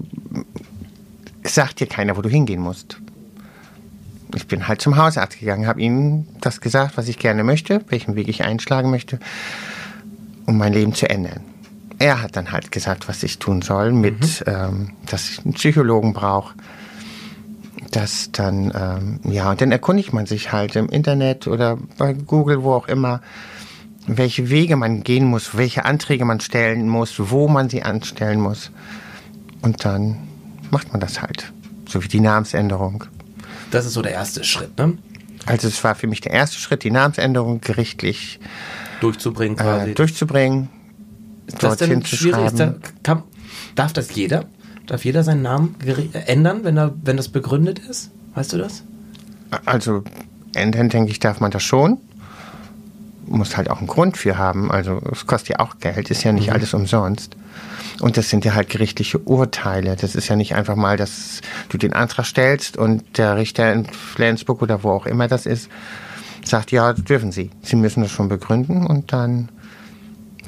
Es 1.42 1.54
sagt 1.56 1.80
dir 1.80 1.86
keiner, 1.86 2.16
wo 2.16 2.22
du 2.22 2.28
hingehen 2.30 2.60
musst. 2.60 2.98
Ich 4.34 4.46
bin 4.46 4.66
halt 4.66 4.80
zum 4.80 4.96
Hausarzt 4.96 5.38
gegangen, 5.38 5.66
habe 5.66 5.80
ihm 5.80 6.26
das 6.40 6.60
gesagt, 6.60 6.96
was 6.96 7.06
ich 7.08 7.18
gerne 7.18 7.44
möchte, 7.44 7.82
welchen 7.88 8.14
Weg 8.16 8.28
ich 8.28 8.42
einschlagen 8.44 8.90
möchte, 8.90 9.20
um 10.46 10.56
mein 10.56 10.72
Leben 10.72 10.94
zu 10.94 11.08
ändern. 11.08 11.40
Er 12.04 12.20
hat 12.20 12.36
dann 12.36 12.52
halt 12.52 12.70
gesagt, 12.70 13.08
was 13.08 13.22
ich 13.22 13.38
tun 13.38 13.62
soll, 13.62 13.90
mit, 13.90 14.44
ähm, 14.46 14.90
dass 15.06 15.30
ich 15.30 15.42
einen 15.42 15.54
Psychologen 15.54 16.12
brauche, 16.12 16.54
das 17.92 18.28
dann, 18.30 18.70
ähm, 18.74 19.32
ja, 19.32 19.50
und 19.50 19.62
dann 19.62 19.72
erkundigt 19.72 20.12
man 20.12 20.26
sich 20.26 20.52
halt 20.52 20.76
im 20.76 20.90
Internet 20.90 21.46
oder 21.46 21.78
bei 21.96 22.12
Google, 22.12 22.62
wo 22.62 22.74
auch 22.74 22.88
immer, 22.88 23.22
welche 24.06 24.50
Wege 24.50 24.76
man 24.76 25.02
gehen 25.02 25.24
muss, 25.24 25.56
welche 25.56 25.86
Anträge 25.86 26.26
man 26.26 26.40
stellen 26.40 26.90
muss, 26.90 27.14
wo 27.16 27.48
man 27.48 27.70
sie 27.70 27.82
anstellen 27.82 28.38
muss. 28.38 28.70
Und 29.62 29.86
dann 29.86 30.18
macht 30.70 30.92
man 30.92 31.00
das 31.00 31.22
halt. 31.22 31.54
So 31.88 32.04
wie 32.04 32.08
die 32.08 32.20
Namensänderung. 32.20 33.04
Das 33.70 33.86
ist 33.86 33.94
so 33.94 34.02
der 34.02 34.12
erste 34.12 34.44
Schritt, 34.44 34.76
ne? 34.76 34.98
Also 35.46 35.68
es 35.68 35.82
war 35.82 35.94
für 35.94 36.06
mich 36.06 36.20
der 36.20 36.32
erste 36.32 36.58
Schritt, 36.58 36.84
die 36.84 36.90
Namensänderung 36.90 37.62
gerichtlich 37.62 38.40
Durchzubringen 39.00 39.56
quasi. 39.56 39.92
äh, 39.92 39.94
durchzubringen, 39.94 40.68
ist 41.46 41.62
das 41.62 41.76
denn 41.78 42.04
schwierig? 42.04 42.46
Ist 42.46 42.58
da, 42.58 42.66
schreiben. 42.66 42.82
kann, 43.02 43.22
darf 43.74 43.92
das 43.92 44.14
jeder? 44.14 44.44
Darf 44.86 45.04
jeder 45.04 45.22
seinen 45.22 45.42
Namen 45.42 45.76
ändern, 46.26 46.64
wenn, 46.64 46.76
er, 46.76 46.94
wenn 47.02 47.16
das 47.16 47.28
begründet 47.28 47.78
ist? 47.78 48.10
Weißt 48.34 48.52
du 48.52 48.58
das? 48.58 48.84
Also 49.64 50.04
ändern, 50.54 50.88
denke 50.88 51.10
ich, 51.10 51.20
darf 51.20 51.40
man 51.40 51.50
das 51.50 51.62
schon. 51.62 51.98
Muss 53.26 53.56
halt 53.56 53.70
auch 53.70 53.78
einen 53.78 53.86
Grund 53.86 54.16
für 54.16 54.36
haben. 54.36 54.70
Also 54.70 55.00
es 55.10 55.26
kostet 55.26 55.50
ja 55.50 55.60
auch 55.60 55.78
Geld, 55.78 56.10
ist 56.10 56.24
ja 56.24 56.32
nicht 56.32 56.52
alles 56.52 56.74
umsonst. 56.74 57.36
Und 58.00 58.16
das 58.16 58.28
sind 58.28 58.44
ja 58.44 58.54
halt 58.54 58.68
gerichtliche 58.68 59.18
Urteile. 59.18 59.96
Das 59.96 60.14
ist 60.14 60.28
ja 60.28 60.36
nicht 60.36 60.54
einfach 60.54 60.76
mal, 60.76 60.96
dass 60.96 61.40
du 61.68 61.78
den 61.78 61.92
Antrag 61.92 62.26
stellst 62.26 62.76
und 62.76 63.16
der 63.16 63.36
Richter 63.36 63.72
in 63.72 63.86
Flensburg 63.86 64.60
oder 64.60 64.82
wo 64.82 64.90
auch 64.90 65.06
immer 65.06 65.28
das 65.28 65.46
ist, 65.46 65.70
sagt, 66.44 66.72
ja, 66.72 66.92
dürfen 66.92 67.32
Sie. 67.32 67.50
Sie 67.62 67.76
müssen 67.76 68.02
das 68.02 68.10
schon 68.10 68.28
begründen 68.28 68.86
und 68.86 69.12
dann 69.12 69.48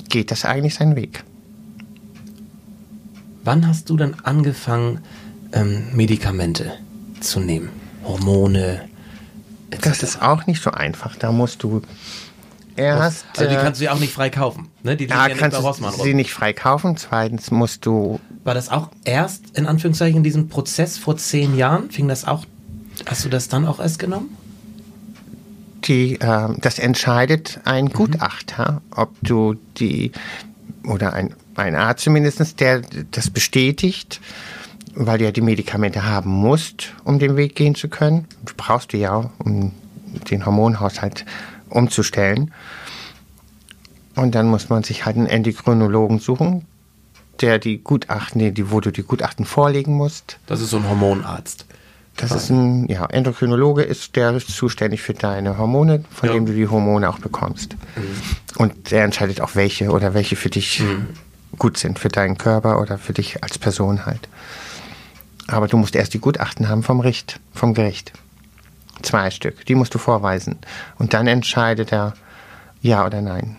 geht 0.09 0.31
das 0.31 0.45
eigentlich 0.45 0.75
seinen 0.75 0.97
Weg. 0.97 1.25
Wann 3.45 3.67
hast 3.67 3.91
du 3.91 3.97
denn 3.97 4.15
angefangen, 4.25 5.01
ähm, 5.53 5.85
Medikamente 5.95 6.73
zu 7.21 7.41
nehmen? 7.41 7.71
Hormone? 8.05 8.89
etc.? 9.71 9.83
Das 9.83 10.03
ist 10.03 10.23
auch 10.23 10.47
nicht 10.47 10.63
so 10.63 10.71
einfach. 10.71 11.17
Da 11.17 11.33
musst 11.33 11.63
du 11.63 11.83
erst. 12.77 13.25
also 13.37 13.49
die 13.49 13.57
äh, 13.57 13.63
kannst 13.63 13.81
du 13.81 13.85
ja 13.85 13.93
auch 13.93 13.99
nicht 13.99 14.13
frei 14.13 14.31
kaufen. 14.31 14.69
Ne? 14.83 14.97
Die 14.97 15.05
liegen 15.05 15.17
Ja, 15.17 15.23
ja 15.23 15.29
nicht 15.29 15.39
kannst 15.39 15.61
bei 15.63 15.91
du 15.91 16.03
sie 16.03 16.15
nicht 16.15 16.33
frei 16.33 16.53
kaufen. 16.53 16.97
Zweitens 16.97 17.51
musst 17.51 17.87
du, 17.87 18.21
War 18.45 18.55
das 18.55 18.69
auch 18.69 18.91
erst, 19.05 19.57
in 19.57 19.67
Anführungszeichen, 19.67 20.19
in 20.19 20.25
diesem 20.25 20.49
Prozess 20.49 20.99
vor 20.99 21.17
zehn 21.17 21.57
Jahren? 21.57 21.91
Fing 21.91 22.09
das 22.09 22.25
auch, 22.25 22.45
hast 23.07 23.25
du 23.25 23.29
das 23.29 23.49
dann 23.49 23.67
auch 23.67 23.81
erst 23.81 23.99
genommen? 23.99 24.37
Die, 25.85 26.21
äh, 26.21 26.49
das 26.59 26.79
entscheidet 26.79 27.61
ein 27.65 27.91
Gutachter, 27.91 28.83
ob 28.91 29.11
du 29.23 29.55
die, 29.79 30.13
oder 30.85 31.13
ein, 31.13 31.35
ein 31.55 31.75
Arzt 31.75 32.05
zumindest, 32.05 32.61
der 32.61 32.83
das 33.11 33.31
bestätigt, 33.31 34.21
weil 34.95 35.19
du 35.19 35.25
ja 35.25 35.31
die 35.33 35.41
Medikamente 35.43 36.05
haben 36.05 36.31
musst, 36.31 36.95
um 37.05 37.19
den 37.19 37.37
Weg 37.37 37.55
gehen 37.55 37.75
zu 37.75 37.89
können. 37.89 38.27
Brauchst 38.57 38.93
du 38.93 38.97
ja, 38.97 39.31
um 39.39 39.73
den 40.31 40.47
Hormonhaushalt 40.47 41.25
umzustellen. 41.69 42.53
Und 44.15 44.35
dann 44.35 44.47
muss 44.49 44.71
man 44.71 44.83
sich 44.83 45.05
halt 45.05 45.17
einen 45.17 45.27
Endokrinologen 45.27 46.19
suchen, 46.21 46.65
der 47.43 47.59
die 47.59 47.79
Gutachten, 47.79 48.39
die, 48.39 48.53
die- 48.53 48.71
wo 48.71 48.81
du 48.81 48.91
die 48.91 49.03
Gutachten 49.03 49.45
vorlegen 49.45 49.95
musst. 49.95 50.39
Das 50.47 50.63
ist 50.63 50.71
so 50.71 50.79
ein 50.79 50.89
Hormonarzt. 50.89 51.67
Das 52.17 52.31
ist 52.33 52.49
ein 52.51 52.87
ja, 52.89 53.05
Endokrinologe, 53.07 53.83
ist 53.83 54.17
der 54.17 54.33
ist 54.35 54.49
zuständig 54.49 55.03
für 55.03 55.13
deine 55.15 55.59
Hormone, 55.59 56.05
von 56.11 56.29
Ja. 56.29 56.35
dem 56.35 56.47
du 56.47 56.53
die 56.55 56.67
Hormone 56.67 57.09
auch 57.11 57.19
bekommst. 57.19 57.77
Und 58.57 58.91
der 58.91 59.05
entscheidet 59.05 59.41
auch 59.43 59.55
welche 59.55 59.91
oder 59.91 60.15
welche 60.15 60.37
für 60.37 60.49
dich 60.49 60.83
gut 61.59 61.77
sind, 61.77 61.99
für 61.99 62.09
deinen 62.09 62.39
Körper 62.39 62.81
oder 62.81 62.97
für 62.99 63.13
dich 63.13 63.43
als 63.43 63.59
Person 63.59 64.07
halt. 64.07 64.29
Aber 65.47 65.69
du 65.69 65.77
musst 65.77 65.95
erst 65.95 66.15
die 66.15 66.19
Gutachten 66.19 66.69
haben 66.69 66.83
vom 66.83 67.01
Richt, 67.01 67.39
vom 67.55 67.75
Gericht. 67.75 68.13
Zwei 69.03 69.31
Stück, 69.31 69.67
die 69.67 69.75
musst 69.75 69.95
du 69.95 69.99
vorweisen. 69.99 70.57
Und 70.99 71.13
dann 71.13 71.27
entscheidet 71.27 71.93
er 71.93 72.15
ja 72.81 73.05
oder 73.05 73.21
nein. 73.21 73.57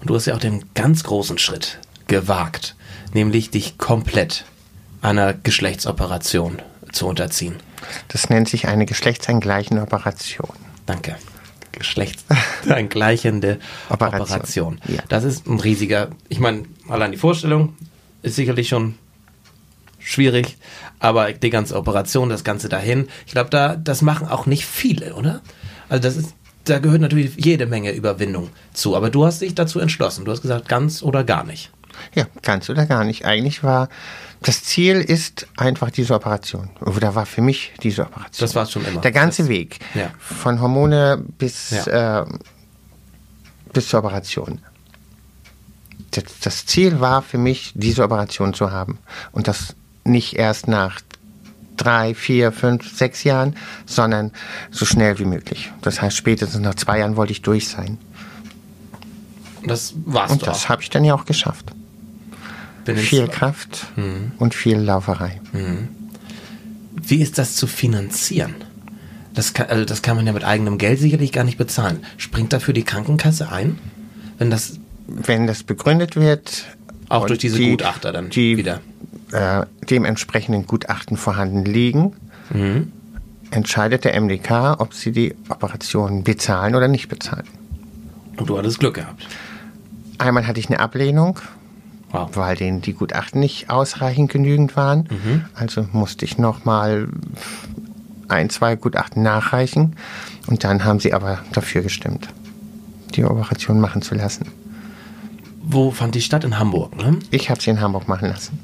Und 0.00 0.10
du 0.10 0.14
hast 0.16 0.26
ja 0.26 0.34
auch 0.34 0.40
den 0.40 0.64
ganz 0.74 1.04
großen 1.04 1.38
Schritt 1.38 1.78
gewagt, 2.08 2.74
nämlich 3.14 3.50
dich 3.50 3.78
komplett 3.78 4.44
einer 5.00 5.32
Geschlechtsoperation 5.32 6.58
zu 6.96 7.06
unterziehen. 7.06 7.56
Das 8.08 8.28
nennt 8.30 8.48
sich 8.48 8.66
eine 8.66 8.86
geschlechtsangleichende 8.86 9.82
Operation. 9.82 10.56
Danke. 10.86 11.16
Geschlechtsangleichende 11.72 13.58
Operation. 13.90 14.22
Operation. 14.22 14.80
Ja. 14.88 15.02
Das 15.08 15.24
ist 15.24 15.46
ein 15.46 15.60
riesiger, 15.60 16.08
ich 16.28 16.40
meine, 16.40 16.64
allein 16.88 17.12
die 17.12 17.18
Vorstellung 17.18 17.76
ist 18.22 18.36
sicherlich 18.36 18.68
schon 18.68 18.94
schwierig, 19.98 20.56
aber 20.98 21.32
die 21.32 21.50
ganze 21.50 21.76
Operation, 21.76 22.28
das 22.28 22.44
Ganze 22.44 22.68
dahin, 22.68 23.08
ich 23.26 23.32
glaube, 23.32 23.50
da, 23.50 23.76
das 23.76 24.02
machen 24.02 24.28
auch 24.28 24.46
nicht 24.46 24.64
viele, 24.64 25.14
oder? 25.14 25.42
Also 25.88 26.02
das 26.02 26.16
ist, 26.16 26.34
da 26.64 26.78
gehört 26.78 27.00
natürlich 27.00 27.32
jede 27.36 27.66
Menge 27.66 27.92
Überwindung 27.92 28.50
zu, 28.72 28.96
aber 28.96 29.10
du 29.10 29.26
hast 29.26 29.42
dich 29.42 29.54
dazu 29.54 29.78
entschlossen. 29.78 30.24
Du 30.24 30.32
hast 30.32 30.42
gesagt, 30.42 30.68
ganz 30.68 31.02
oder 31.02 31.24
gar 31.24 31.44
nicht. 31.44 31.70
Ja, 32.14 32.26
ganz 32.42 32.68
oder 32.70 32.86
gar 32.86 33.04
nicht. 33.04 33.24
Eigentlich 33.24 33.62
war 33.62 33.88
das 34.42 34.62
Ziel 34.62 34.96
ist 35.00 35.46
einfach 35.56 35.90
diese 35.90 36.14
Operation. 36.14 36.70
Oder 36.80 37.14
war 37.14 37.26
für 37.26 37.40
mich 37.40 37.72
diese 37.82 38.02
Operation. 38.02 38.38
Das 38.38 38.54
war 38.54 38.64
es 38.64 38.70
schon 38.72 38.84
immer. 38.84 39.00
Der 39.00 39.12
ganze 39.12 39.42
Das- 39.42 39.48
Weg. 39.48 39.78
ja. 39.94 40.10
Von 40.18 40.60
Hormone 40.60 41.24
bis, 41.38 41.70
Ja. 41.70 42.22
äh, 42.22 42.26
bis 43.72 43.88
zur 43.88 44.00
Operation. 44.00 44.60
Das, 46.12 46.24
das 46.42 46.66
Ziel 46.66 47.00
war 47.00 47.22
für 47.22 47.38
mich, 47.38 47.72
diese 47.74 48.02
Operation 48.04 48.54
zu 48.54 48.70
haben. 48.70 48.98
Und 49.32 49.48
das 49.48 49.74
nicht 50.04 50.34
erst 50.36 50.68
nach 50.68 51.00
drei, 51.76 52.14
vier, 52.14 52.52
fünf, 52.52 52.96
sechs 52.96 53.24
Jahren, 53.24 53.56
sondern 53.86 54.32
so 54.70 54.84
schnell 54.86 55.18
wie 55.18 55.24
möglich. 55.24 55.72
Das 55.82 56.00
heißt, 56.00 56.16
spätestens 56.16 56.60
nach 56.62 56.74
zwei 56.74 56.98
Jahren 57.00 57.16
wollte 57.16 57.32
ich 57.32 57.42
durch 57.42 57.68
sein. 57.68 57.98
Das 59.64 59.94
warst 60.04 60.32
Und 60.32 60.46
das 60.46 60.68
habe 60.68 60.82
ich 60.82 60.90
dann 60.90 61.04
ja 61.04 61.14
auch 61.14 61.24
geschafft. 61.24 61.72
Binnen 62.86 62.98
Viel 62.98 63.28
Kraft 63.28 63.86
Mhm. 63.96 64.32
und 64.38 64.54
viel 64.54 64.78
Lauferei. 64.78 65.40
Wie 66.94 67.20
ist 67.20 67.38
das 67.38 67.54
zu 67.56 67.66
finanzieren? 67.66 68.54
Das 69.34 69.52
kann, 69.52 69.66
also 69.68 69.84
das 69.84 70.00
kann 70.02 70.16
man 70.16 70.26
ja 70.26 70.32
mit 70.32 70.44
eigenem 70.44 70.78
Geld 70.78 70.98
sicherlich 70.98 71.30
gar 71.32 71.44
nicht 71.44 71.58
bezahlen. 71.58 71.98
Springt 72.16 72.52
dafür 72.54 72.72
die 72.72 72.84
Krankenkasse 72.84 73.50
ein? 73.52 73.78
Wenn 74.38 74.50
das 74.50 74.78
Wenn 75.08 75.46
das 75.46 75.62
begründet 75.62 76.16
wird, 76.16 76.64
auch 77.08 77.26
durch 77.26 77.38
diese 77.38 77.58
die- 77.58 77.70
Gutachter 77.70 78.12
dann 78.12 78.28
die 78.30 78.56
wieder. 78.56 78.80
äh, 79.30 79.64
dementsprechenden 79.88 80.66
Gutachten 80.66 81.16
vorhanden 81.16 81.64
liegen, 81.64 82.14
Mhm. 82.50 82.90
entscheidet 83.52 84.04
der 84.04 84.14
MDK, 84.20 84.74
ob 84.80 84.94
sie 84.94 85.12
die 85.12 85.34
Operation 85.48 86.24
bezahlen 86.24 86.74
oder 86.74 86.88
nicht 86.88 87.08
bezahlen. 87.08 87.46
Und 88.36 88.48
du 88.48 88.58
hattest 88.58 88.80
Glück 88.80 88.94
gehabt. 88.94 89.26
Einmal 90.18 90.46
hatte 90.48 90.58
ich 90.58 90.66
eine 90.68 90.80
Ablehnung, 90.80 91.38
Wow. 92.12 92.30
weil 92.34 92.56
denen 92.56 92.82
die 92.82 92.92
Gutachten 92.92 93.40
nicht 93.40 93.68
ausreichend 93.68 94.30
genügend 94.30 94.76
waren. 94.76 95.08
Mhm. 95.10 95.44
Also 95.54 95.86
musste 95.92 96.24
ich 96.24 96.38
nochmal 96.38 97.08
ein, 98.28 98.50
zwei 98.50 98.76
Gutachten 98.76 99.22
nachreichen. 99.22 99.96
Und 100.46 100.64
dann 100.64 100.84
haben 100.84 101.00
sie 101.00 101.12
aber 101.12 101.40
dafür 101.52 101.82
gestimmt, 101.82 102.28
die 103.14 103.24
Operation 103.24 103.80
machen 103.80 104.02
zu 104.02 104.14
lassen. 104.14 104.46
Wo 105.62 105.90
fand 105.90 106.14
die 106.14 106.20
statt? 106.22 106.44
In 106.44 106.58
Hamburg, 106.58 106.96
ne? 106.96 107.18
Ich 107.30 107.50
habe 107.50 107.60
sie 107.60 107.70
in 107.70 107.80
Hamburg 107.80 108.06
machen 108.06 108.28
lassen. 108.28 108.60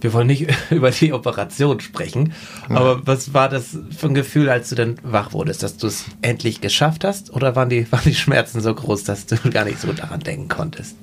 Wir 0.00 0.12
wollen 0.12 0.26
nicht 0.26 0.46
über 0.70 0.90
die 0.90 1.12
Operation 1.12 1.80
sprechen, 1.80 2.32
aber 2.68 3.06
was 3.06 3.34
war 3.34 3.48
das 3.48 3.76
für 3.96 4.06
ein 4.06 4.14
Gefühl, 4.14 4.48
als 4.48 4.68
du 4.70 4.74
dann 4.74 4.96
wach 5.02 5.32
wurdest, 5.32 5.62
dass 5.62 5.76
du 5.76 5.86
es 5.86 6.04
endlich 6.22 6.60
geschafft 6.60 7.04
hast? 7.04 7.32
Oder 7.32 7.56
waren 7.56 7.68
die, 7.68 7.90
waren 7.92 8.04
die 8.04 8.14
Schmerzen 8.14 8.60
so 8.60 8.74
groß, 8.74 9.04
dass 9.04 9.26
du 9.26 9.36
gar 9.50 9.64
nicht 9.64 9.80
so 9.80 9.92
daran 9.92 10.20
denken 10.20 10.48
konntest? 10.48 10.96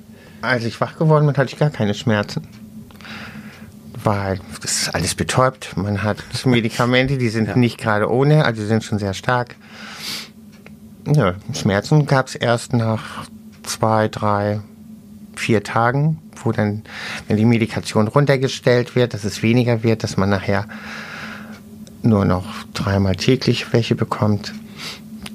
Als 0.44 0.64
ich 0.64 0.80
wach 0.80 0.96
geworden 0.98 1.26
bin, 1.26 1.36
hatte 1.36 1.52
ich 1.52 1.58
gar 1.58 1.70
keine 1.70 1.94
Schmerzen. 1.94 2.46
Weil 4.02 4.38
das 4.60 4.82
ist 4.82 4.94
alles 4.94 5.14
betäubt. 5.14 5.76
Man 5.76 6.02
hat 6.02 6.18
Medikamente, 6.44 7.16
die 7.18 7.28
sind 7.30 7.48
Ja. 7.48 7.56
nicht 7.56 7.78
gerade 7.78 8.10
ohne, 8.10 8.44
also 8.44 8.60
die 8.62 8.68
sind 8.68 8.84
schon 8.84 8.98
sehr 8.98 9.14
stark. 9.14 9.56
Ja, 11.06 11.34
Schmerzen 11.52 12.06
gab 12.06 12.28
es 12.28 12.34
erst 12.34 12.72
nach 12.72 13.26
zwei, 13.62 14.08
drei, 14.08 14.60
vier 15.36 15.62
Tagen, 15.62 16.18
wo 16.42 16.52
dann, 16.52 16.82
wenn 17.28 17.36
die 17.36 17.44
Medikation 17.44 18.08
runtergestellt 18.08 18.94
wird, 18.96 19.14
dass 19.14 19.24
es 19.24 19.42
weniger 19.42 19.82
wird, 19.82 20.02
dass 20.02 20.16
man 20.16 20.28
nachher 20.30 20.66
nur 22.02 22.24
noch 22.24 22.46
dreimal 22.74 23.16
täglich 23.16 23.72
welche 23.72 23.94
bekommt, 23.94 24.52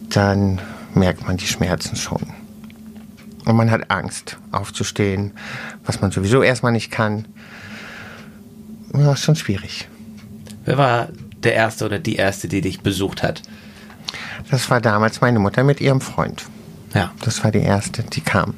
dann 0.10 0.60
merkt 0.94 1.26
man 1.28 1.38
die 1.38 1.48
Schmerzen 1.48 1.96
schon. 1.96 2.22
Und 3.50 3.56
man 3.56 3.72
hat 3.72 3.90
Angst, 3.90 4.38
aufzustehen, 4.52 5.32
was 5.84 6.02
man 6.02 6.12
sowieso 6.12 6.44
erstmal 6.44 6.72
nicht 6.72 6.92
kann. 6.92 7.26
Ja, 8.94 9.14
ist 9.14 9.24
schon 9.24 9.36
schwierig. 9.36 9.88
Wer 10.66 10.78
war 10.78 11.08
der 11.42 11.56
Erste 11.56 11.86
oder 11.86 11.98
die 11.98 12.16
Erste, 12.16 12.48
die 12.48 12.62
dich 12.62 12.82
besucht 12.82 13.24
hat? 13.24 13.42
Das 14.52 14.70
war 14.70 14.82
damals 14.82 15.22
meine 15.22 15.40
Mutter 15.40 15.64
mit 15.64 15.82
ihrem 15.82 16.00
Freund. 16.00 16.46
Ja. 16.94 17.12
Das 17.24 17.44
war 17.44 17.50
die 17.50 17.64
erste, 17.64 18.04
die 18.04 18.22
kam. 18.22 18.54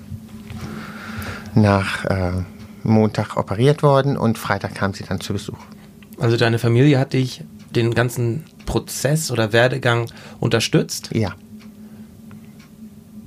Nach 1.55 2.03
äh, 2.03 2.43
Montag 2.83 3.37
operiert 3.37 3.83
worden 3.83 4.17
und 4.17 4.37
Freitag 4.37 4.75
kam 4.75 4.93
sie 4.93 5.05
dann 5.05 5.21
zu 5.21 5.31
Besuch. 5.31 5.59
Also 6.19 6.35
deine 6.35 6.59
Familie 6.59 6.99
hat 6.99 7.13
dich 7.13 7.45
den 7.73 7.93
ganzen 7.93 8.43
Prozess 8.65 9.31
oder 9.31 9.53
Werdegang 9.53 10.11
unterstützt? 10.41 11.11
Ja. 11.13 11.33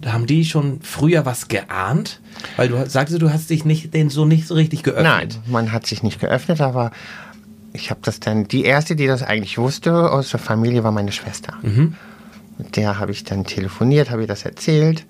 Haben 0.06 0.26
die 0.26 0.44
schon 0.44 0.80
früher 0.82 1.24
was 1.24 1.48
geahnt? 1.48 2.20
Weil 2.56 2.68
du 2.68 2.88
sagst, 2.88 3.20
du 3.20 3.32
hast 3.32 3.50
dich 3.50 3.64
nicht, 3.64 3.94
den 3.94 4.10
so 4.10 4.24
nicht 4.24 4.46
so 4.46 4.54
richtig 4.54 4.82
geöffnet. 4.82 5.04
Nein, 5.04 5.28
man 5.46 5.72
hat 5.72 5.86
sich 5.86 6.02
nicht 6.02 6.20
geöffnet, 6.20 6.60
aber 6.60 6.90
ich 7.72 7.90
habe 7.90 8.00
das 8.02 8.20
dann, 8.20 8.46
die 8.46 8.64
erste, 8.64 8.96
die 8.96 9.06
das 9.06 9.22
eigentlich 9.22 9.58
wusste 9.58 10.10
aus 10.10 10.30
der 10.30 10.40
Familie, 10.40 10.84
war 10.84 10.92
meine 10.92 11.12
Schwester. 11.12 11.54
Mit 11.62 12.76
der 12.76 12.98
habe 12.98 13.12
ich 13.12 13.24
dann 13.24 13.44
telefoniert, 13.44 14.10
habe 14.10 14.22
ihr 14.22 14.28
das 14.28 14.44
erzählt. 14.44 15.06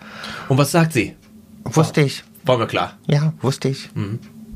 Und 0.49 0.59
was 0.59 0.71
sagt 0.73 0.93
sie? 0.93 1.15
Wusste 1.65 2.01
ich. 2.01 2.25
War 2.45 2.59
mir 2.59 2.67
klar. 2.67 2.97
Ja, 3.07 3.33
wusste 3.41 3.69
ich. 3.69 3.91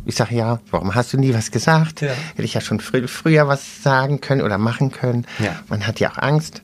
Ich 0.07 0.14
sage, 0.14 0.35
ja, 0.37 0.61
warum 0.70 0.94
hast 0.94 1.12
du 1.12 1.18
nie 1.18 1.35
was 1.35 1.51
gesagt? 1.51 2.01
Ja. 2.01 2.09
Hätte 2.09 2.44
ich 2.44 2.55
ja 2.55 2.62
schon 2.62 2.81
frü 2.81 3.07
früher 3.09 3.46
was 3.46 3.83
sagen 3.83 4.20
können 4.20 4.40
oder 4.40 4.57
machen 4.57 4.90
können. 4.90 5.27
Ja. 5.38 5.57
Man 5.68 5.87
hat 5.87 6.01
ja 6.01 6.11
auch 6.11 6.18
Angst. 6.18 6.62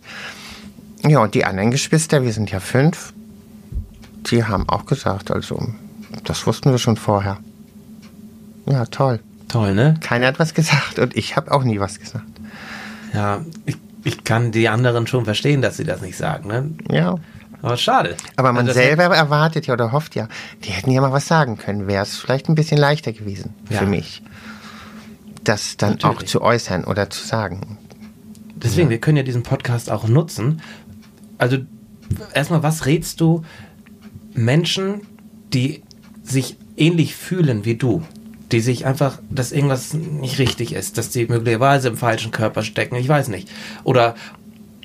Ja, 1.06 1.18
und 1.18 1.34
die 1.34 1.44
anderen 1.44 1.70
Geschwister, 1.70 2.22
wir 2.22 2.32
sind 2.32 2.50
ja 2.50 2.60
fünf, 2.60 3.12
die 4.26 4.44
haben 4.44 4.68
auch 4.68 4.86
gesagt, 4.86 5.30
also 5.30 5.62
das 6.24 6.46
wussten 6.46 6.70
wir 6.70 6.78
schon 6.78 6.96
vorher. 6.96 7.38
Ja, 8.66 8.86
toll. 8.86 9.20
Toll, 9.48 9.74
ne? 9.74 9.94
Keiner 10.00 10.26
hat 10.28 10.38
was 10.38 10.54
gesagt 10.54 10.98
und 10.98 11.16
ich 11.16 11.36
habe 11.36 11.52
auch 11.52 11.64
nie 11.64 11.78
was 11.80 12.00
gesagt. 12.00 12.24
Ja, 13.12 13.44
ich, 13.66 13.76
ich 14.02 14.24
kann 14.24 14.52
die 14.52 14.68
anderen 14.68 15.06
schon 15.06 15.24
verstehen, 15.24 15.62
dass 15.62 15.76
sie 15.76 15.84
das 15.84 16.00
nicht 16.00 16.16
sagen, 16.16 16.48
ne? 16.48 16.70
Ja. 16.90 17.16
Aber 17.62 17.76
schade. 17.78 18.16
Aber 18.36 18.52
man 18.52 18.68
Also 18.68 18.78
selber 18.78 19.04
erwartet 19.04 19.66
ja 19.66 19.72
oder 19.74 19.92
hofft 19.92 20.14
ja, 20.16 20.28
die 20.64 20.70
hätten 20.70 20.90
ja 20.90 21.00
mal 21.00 21.12
was 21.12 21.26
sagen 21.26 21.56
können. 21.56 21.86
Wäre 21.86 22.02
es 22.02 22.16
vielleicht 22.16 22.48
ein 22.48 22.54
bisschen 22.54 22.76
leichter 22.78 23.12
gewesen 23.12 23.54
Ja. 23.70 23.78
für 23.78 23.86
mich, 23.86 24.22
das 25.44 25.76
dann 25.76 25.92
Natürlich. 25.92 26.16
auch 26.18 26.22
zu 26.24 26.42
äußern 26.42 26.84
oder 26.84 27.08
zu 27.10 27.26
sagen. 27.26 27.78
Deswegen, 28.56 28.90
wir 28.90 28.98
können 28.98 29.16
ja 29.18 29.22
diesen 29.22 29.42
Podcast 29.42 29.90
auch 29.90 30.08
nutzen. 30.08 30.60
Also, 31.38 31.58
erstmal, 32.32 32.62
was 32.62 32.86
rätst 32.86 33.20
du 33.20 33.44
Menschen, 34.34 35.02
die 35.52 35.82
sich 36.22 36.56
ähnlich 36.76 37.14
fühlen 37.14 37.64
wie 37.64 37.76
du? 37.76 38.02
Die 38.52 38.60
sich 38.60 38.86
einfach, 38.86 39.18
dass 39.30 39.52
irgendwas 39.52 39.94
nicht 39.94 40.38
richtig 40.38 40.74
ist, 40.74 40.98
dass 40.98 41.10
die 41.10 41.26
möglicherweise 41.26 41.88
im 41.88 41.96
falschen 41.96 42.30
Körper 42.30 42.62
stecken, 42.62 42.96
ich 42.96 43.08
weiß 43.08 43.28
nicht. 43.28 43.48
Oder, 43.84 44.14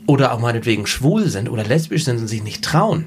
oder 0.06 0.34
auch 0.34 0.40
meinetwegen 0.40 0.88
schwul 0.88 1.28
sind 1.28 1.50
oder 1.50 1.64
lesbisch 1.64 2.06
sind 2.06 2.20
und 2.20 2.28
sich 2.28 2.44
nicht 2.44 2.64
trauen, 2.64 3.06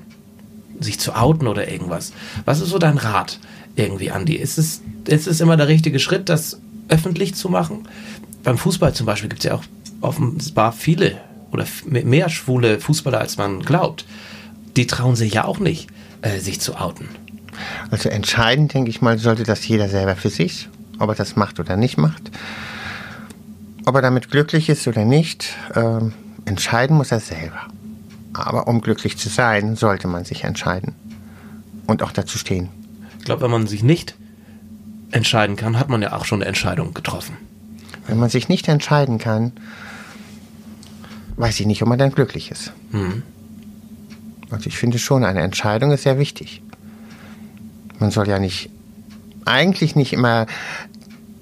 sich 0.79 1.01
zu 1.01 1.15
outen 1.15 1.47
oder 1.47 1.71
irgendwas. 1.71 2.13
Was 2.45 2.61
ist 2.61 2.69
so 2.69 2.79
dein 2.79 2.99
Rat 2.99 3.41
irgendwie, 3.77 4.11
Andi? 4.11 4.37
Ist 4.37 4.59
es, 4.59 4.83
ist 5.07 5.27
es 5.27 5.41
immer 5.41 5.57
der 5.57 5.69
richtige 5.69 5.99
Schritt, 5.99 6.29
das 6.29 6.61
öffentlich 6.89 7.35
zu 7.35 7.49
machen? 7.49 7.89
Beim 8.45 8.59
Fußball 8.59 8.93
zum 8.93 9.07
Beispiel 9.07 9.31
gibt 9.31 9.45
es 9.45 9.49
ja 9.49 9.55
auch 9.55 9.65
offenbar 10.01 10.73
viele 10.73 11.19
oder 11.51 11.67
mehr 11.85 12.29
schwule 12.29 12.81
Fußballer, 12.81 13.21
als 13.21 13.37
man 13.37 13.61
glaubt. 13.61 14.05
Die 14.77 14.87
trauen 14.87 15.17
sich 15.17 15.35
ja 15.35 15.45
auch 15.45 15.59
nicht, 15.59 15.89
äh, 16.23 16.39
sich 16.39 16.61
zu 16.61 16.77
outen. 16.77 17.09
Also 17.91 18.09
entscheidend, 18.09 18.73
denke 18.75 18.91
ich 18.91 19.03
mal, 19.03 19.19
sollte 19.19 19.43
das 19.43 19.67
jeder 19.67 19.89
selber 19.89 20.17
für 20.17 20.31
sich, 20.31 20.69
ob 20.99 21.11
er 21.11 21.15
das 21.15 21.37
macht 21.37 21.61
oder 21.61 21.77
nicht 21.77 21.99
macht. 21.99 22.31
Ob 23.85 23.95
er 23.97 24.03
damit 24.03 24.31
glücklich 24.31 24.69
ist 24.69 24.87
oder 24.87 25.05
nicht, 25.05 25.55
ähm, 25.75 26.13
entscheiden 26.45 26.97
muss 26.97 27.13
er 27.13 27.21
selber. 27.21 27.61
Aber 28.33 28.69
um 28.69 28.81
glücklich 28.81 29.19
zu 29.19 29.29
sein, 29.29 29.77
sollte 29.77 30.09
man 30.09 30.25
sich 30.25 30.45
entscheiden. 30.45 30.95
Und 31.87 32.03
auch 32.03 32.13
dazu 32.13 32.39
stehen. 32.39 32.69
Ich 33.19 33.25
glaube, 33.25 33.43
wenn 33.43 33.51
man 33.51 33.67
sich 33.67 33.83
nicht 33.83 34.15
entscheiden 35.11 35.57
kann, 35.57 35.79
hat 35.79 35.89
man 35.89 36.01
ja 36.01 36.13
auch 36.13 36.25
schon 36.25 36.41
eine 36.41 36.49
Entscheidung 36.49 36.95
getroffen. 36.95 37.37
Wenn 38.07 38.19
man 38.19 38.31
sich 38.31 38.49
nicht 38.49 38.69
entscheiden 38.69 39.19
kann, 39.19 39.53
weiß 41.37 41.61
ich 41.61 41.67
nicht, 41.67 41.83
ob 41.83 41.89
man 41.89 41.99
dann 41.99 42.13
glücklich 42.13 42.51
ist. 42.51 42.73
Also 44.53 44.67
ich 44.67 44.77
finde 44.77 44.99
schon, 44.99 45.25
eine 45.25 45.41
Entscheidung 45.41 45.91
ist 45.93 46.03
sehr 46.03 46.19
wichtig. 46.19 46.63
Man 47.99 48.11
soll 48.11 48.29
ja 48.29 48.39
nicht, 48.39 48.71
eigentlich 49.45 49.97
nicht 49.97 50.13
immer 50.13 50.47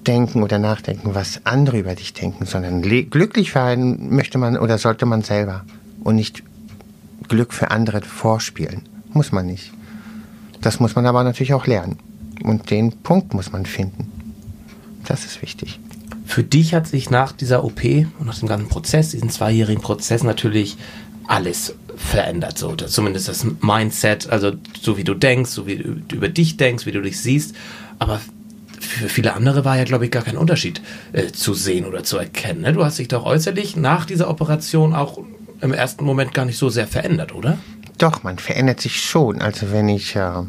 denken 0.07 0.42
oder 0.42 0.59
nachdenken, 0.59 1.14
was 1.14 1.44
andere 1.44 1.79
über 1.79 1.94
dich 1.94 2.14
denken, 2.14 2.46
sondern 2.46 2.83
glücklich 2.83 3.55
werden 3.55 4.14
möchte 4.14 4.38
man 4.38 4.57
oder 4.57 4.79
sollte 4.79 5.07
man 5.07 5.23
selber 5.23 5.64
und 6.03 6.16
nicht 6.16 6.42
Glück 7.29 7.53
für 7.53 7.70
andere 7.70 8.01
vorspielen. 8.01 8.83
Muss 9.12 9.33
man 9.33 9.46
nicht. 9.46 9.73
Das 10.61 10.81
muss 10.81 10.94
man 10.94 11.07
aber 11.07 11.25
natürlich 11.25 11.55
auch 11.55 11.66
lernen. 11.66 11.99
Und 12.42 12.70
den 12.70 12.92
Punkt 12.92 13.35
muss 13.35 13.53
man 13.53 13.66
finden. 13.66 14.11
Das 15.05 15.25
ist 15.25 15.42
wichtig. 15.42 15.81
Für 16.25 16.42
dich 16.42 16.75
hat 16.75 16.87
sich 16.87 17.11
nach 17.11 17.33
dieser 17.33 17.64
OP 17.64 17.83
und 17.85 18.27
nach 18.27 18.38
dem 18.38 18.49
ganzen 18.49 18.68
Prozess, 18.68 19.11
diesen 19.11 19.31
zweijährigen 19.31 19.83
Prozess 19.83 20.23
natürlich 20.23 20.77
alles 21.27 21.75
verändert. 22.01 22.59
So, 22.59 22.75
das, 22.75 22.93
zumindest 22.93 23.29
das 23.29 23.47
Mindset, 23.61 24.29
also 24.31 24.53
so 24.81 24.97
wie 24.97 25.05
du 25.05 25.15
denkst, 25.15 25.51
so 25.51 25.67
wie 25.67 25.77
du 25.77 26.17
über 26.17 26.29
dich 26.29 26.57
denkst, 26.57 26.87
wie 26.87 26.93
du 26.93 27.03
dich 27.03 27.21
siehst. 27.21 27.55
Aber 27.99 28.21
für 28.81 29.09
viele 29.09 29.35
andere 29.35 29.65
war 29.65 29.77
ja, 29.77 29.85
glaube 29.85 30.07
ich, 30.07 30.11
gar 30.11 30.23
kein 30.23 30.37
Unterschied 30.37 30.81
äh, 31.13 31.27
zu 31.29 31.55
sehen 31.55 31.85
oder 31.85 32.03
zu 32.03 32.19
erkennen. 32.19 32.63
Ne? 32.63 32.73
Du 32.73 32.85
hast 32.85 32.99
dich 32.99 33.09
doch 33.09 33.25
äußerlich 33.25 33.77
nach 33.77 34.07
dieser 34.07 34.29
Operation 34.29 34.95
auch 34.95 35.19
im 35.61 35.73
ersten 35.73 36.05
Moment 36.05 36.33
gar 36.33 36.47
nicht 36.47 36.57
so 36.57 36.71
sehr 36.71 36.87
verändert, 36.87 37.35
oder? 37.35 37.59
Doch, 37.99 38.23
man 38.23 38.39
verändert 38.39 38.81
sich 38.81 39.03
schon. 39.03 39.43
Also 39.43 39.71
wenn 39.73 39.89
ich 39.89 40.17
äh, 40.17 40.43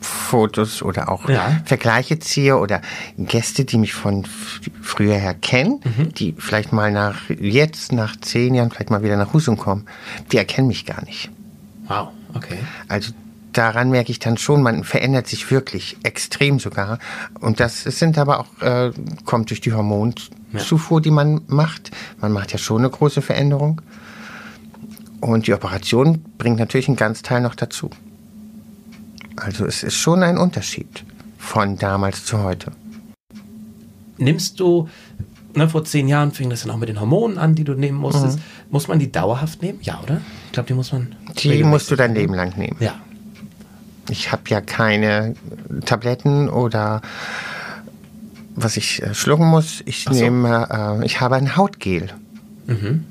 Fotos 0.00 0.82
oder 0.82 1.10
auch 1.10 1.28
Ja. 1.28 1.60
Vergleiche 1.64 2.18
ziehe 2.18 2.58
oder 2.58 2.80
Gäste, 3.18 3.64
die 3.64 3.78
mich 3.78 3.92
von 3.94 4.24
früher 4.82 5.14
her 5.16 5.34
kennen, 5.34 5.80
die 6.16 6.34
vielleicht 6.38 6.72
mal 6.72 6.90
nach 6.90 7.28
jetzt, 7.28 7.92
nach 7.92 8.16
zehn 8.20 8.54
Jahren, 8.54 8.70
vielleicht 8.70 8.90
mal 8.90 9.02
wieder 9.02 9.16
nach 9.16 9.32
Husum 9.32 9.56
kommen, 9.56 9.86
die 10.32 10.38
erkennen 10.38 10.68
mich 10.68 10.86
gar 10.86 11.04
nicht. 11.04 11.30
Wow, 11.86 12.08
okay. 12.34 12.58
Also 12.88 13.12
daran 13.52 13.90
merke 13.90 14.10
ich 14.10 14.18
dann 14.18 14.36
schon, 14.36 14.62
man 14.62 14.84
verändert 14.84 15.26
sich 15.28 15.50
wirklich 15.50 15.96
extrem 16.02 16.58
sogar. 16.58 16.98
Und 17.40 17.60
das 17.60 17.82
sind 17.82 18.18
aber 18.18 18.40
auch, 18.40 18.62
äh, 18.62 18.90
kommt 19.24 19.50
durch 19.50 19.60
die 19.60 19.72
Hormonzufuhr, 19.72 21.00
die 21.00 21.10
man 21.10 21.42
macht. 21.46 21.90
Man 22.20 22.32
macht 22.32 22.52
ja 22.52 22.58
schon 22.58 22.78
eine 22.78 22.90
große 22.90 23.22
Veränderung. 23.22 23.80
Und 25.20 25.46
die 25.46 25.54
Operation 25.54 26.24
bringt 26.36 26.58
natürlich 26.58 26.88
einen 26.88 26.96
Ganzteil 26.96 27.40
noch 27.40 27.54
dazu. 27.54 27.90
Also 29.36 29.66
es 29.66 29.82
ist 29.82 29.94
schon 29.94 30.22
ein 30.22 30.38
Unterschied 30.38 31.04
von 31.38 31.76
damals 31.76 32.24
zu 32.24 32.42
heute. 32.42 32.72
Nimmst 34.16 34.60
du, 34.60 34.88
ne, 35.54 35.68
vor 35.68 35.84
zehn 35.84 36.06
Jahren 36.08 36.30
fing 36.32 36.50
das 36.50 36.62
dann 36.62 36.70
auch 36.70 36.76
mit 36.76 36.88
den 36.88 37.00
Hormonen 37.00 37.36
an, 37.38 37.54
die 37.54 37.64
du 37.64 37.74
nehmen 37.74 37.98
musstest. 37.98 38.38
Muss 38.70 38.86
man 38.88 38.98
die 38.98 39.10
dauerhaft 39.10 39.60
nehmen? 39.62 39.78
Ja, 39.82 40.00
oder? 40.02 40.20
Ich 40.46 40.52
glaube, 40.52 40.68
die 40.68 40.74
muss 40.74 40.92
man. 40.92 41.14
Die 41.42 41.64
musst 41.64 41.90
du 41.90 41.96
dein 41.96 42.14
Leben 42.14 42.34
lang 42.34 42.56
nehmen. 42.56 42.76
Ja. 42.80 42.94
Ich 44.08 44.30
habe 44.30 44.42
ja 44.48 44.60
keine 44.60 45.34
Tabletten 45.84 46.48
oder 46.48 47.00
was 48.54 48.76
ich 48.76 49.02
äh, 49.02 49.14
schlucken 49.14 49.46
muss. 49.46 49.82
Ich 49.86 50.04
so. 50.04 50.10
nehme, 50.12 51.00
äh, 51.00 51.04
ich 51.06 51.20
habe 51.20 51.36
ein 51.36 51.56
Hautgel, 51.56 52.08
Mhm. 52.66 53.04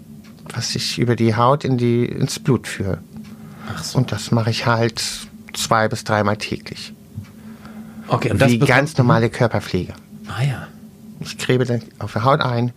was 0.54 0.76
ich 0.76 0.98
über 1.00 1.16
die 1.16 1.36
Haut 1.36 1.64
in 1.66 1.78
die, 1.78 2.06
ins 2.06 2.40
Blut 2.40 2.68
führe. 2.68 3.00
Ach 3.72 3.84
so. 3.84 3.98
Und 3.98 4.12
das 4.12 4.32
mache 4.32 4.50
ich 4.52 4.66
halt 4.66 5.04
zwei 5.54 5.88
bis 5.88 6.04
dreimal 6.04 6.38
täglich. 6.38 6.94
Okay, 8.08 8.32
und 8.32 8.42
das 8.42 8.52
Wie 8.52 8.60
ganz 8.60 8.98
normale 8.98 9.30
Körperpflege. 9.30 9.94
Ah 10.28 10.44
ja. 10.44 10.68
Ich 11.20 11.38
klebe 11.38 11.66
dann 11.66 11.82
auf 12.00 12.14
der 12.14 12.24
Haut 12.26 12.42
ein, 12.42 12.74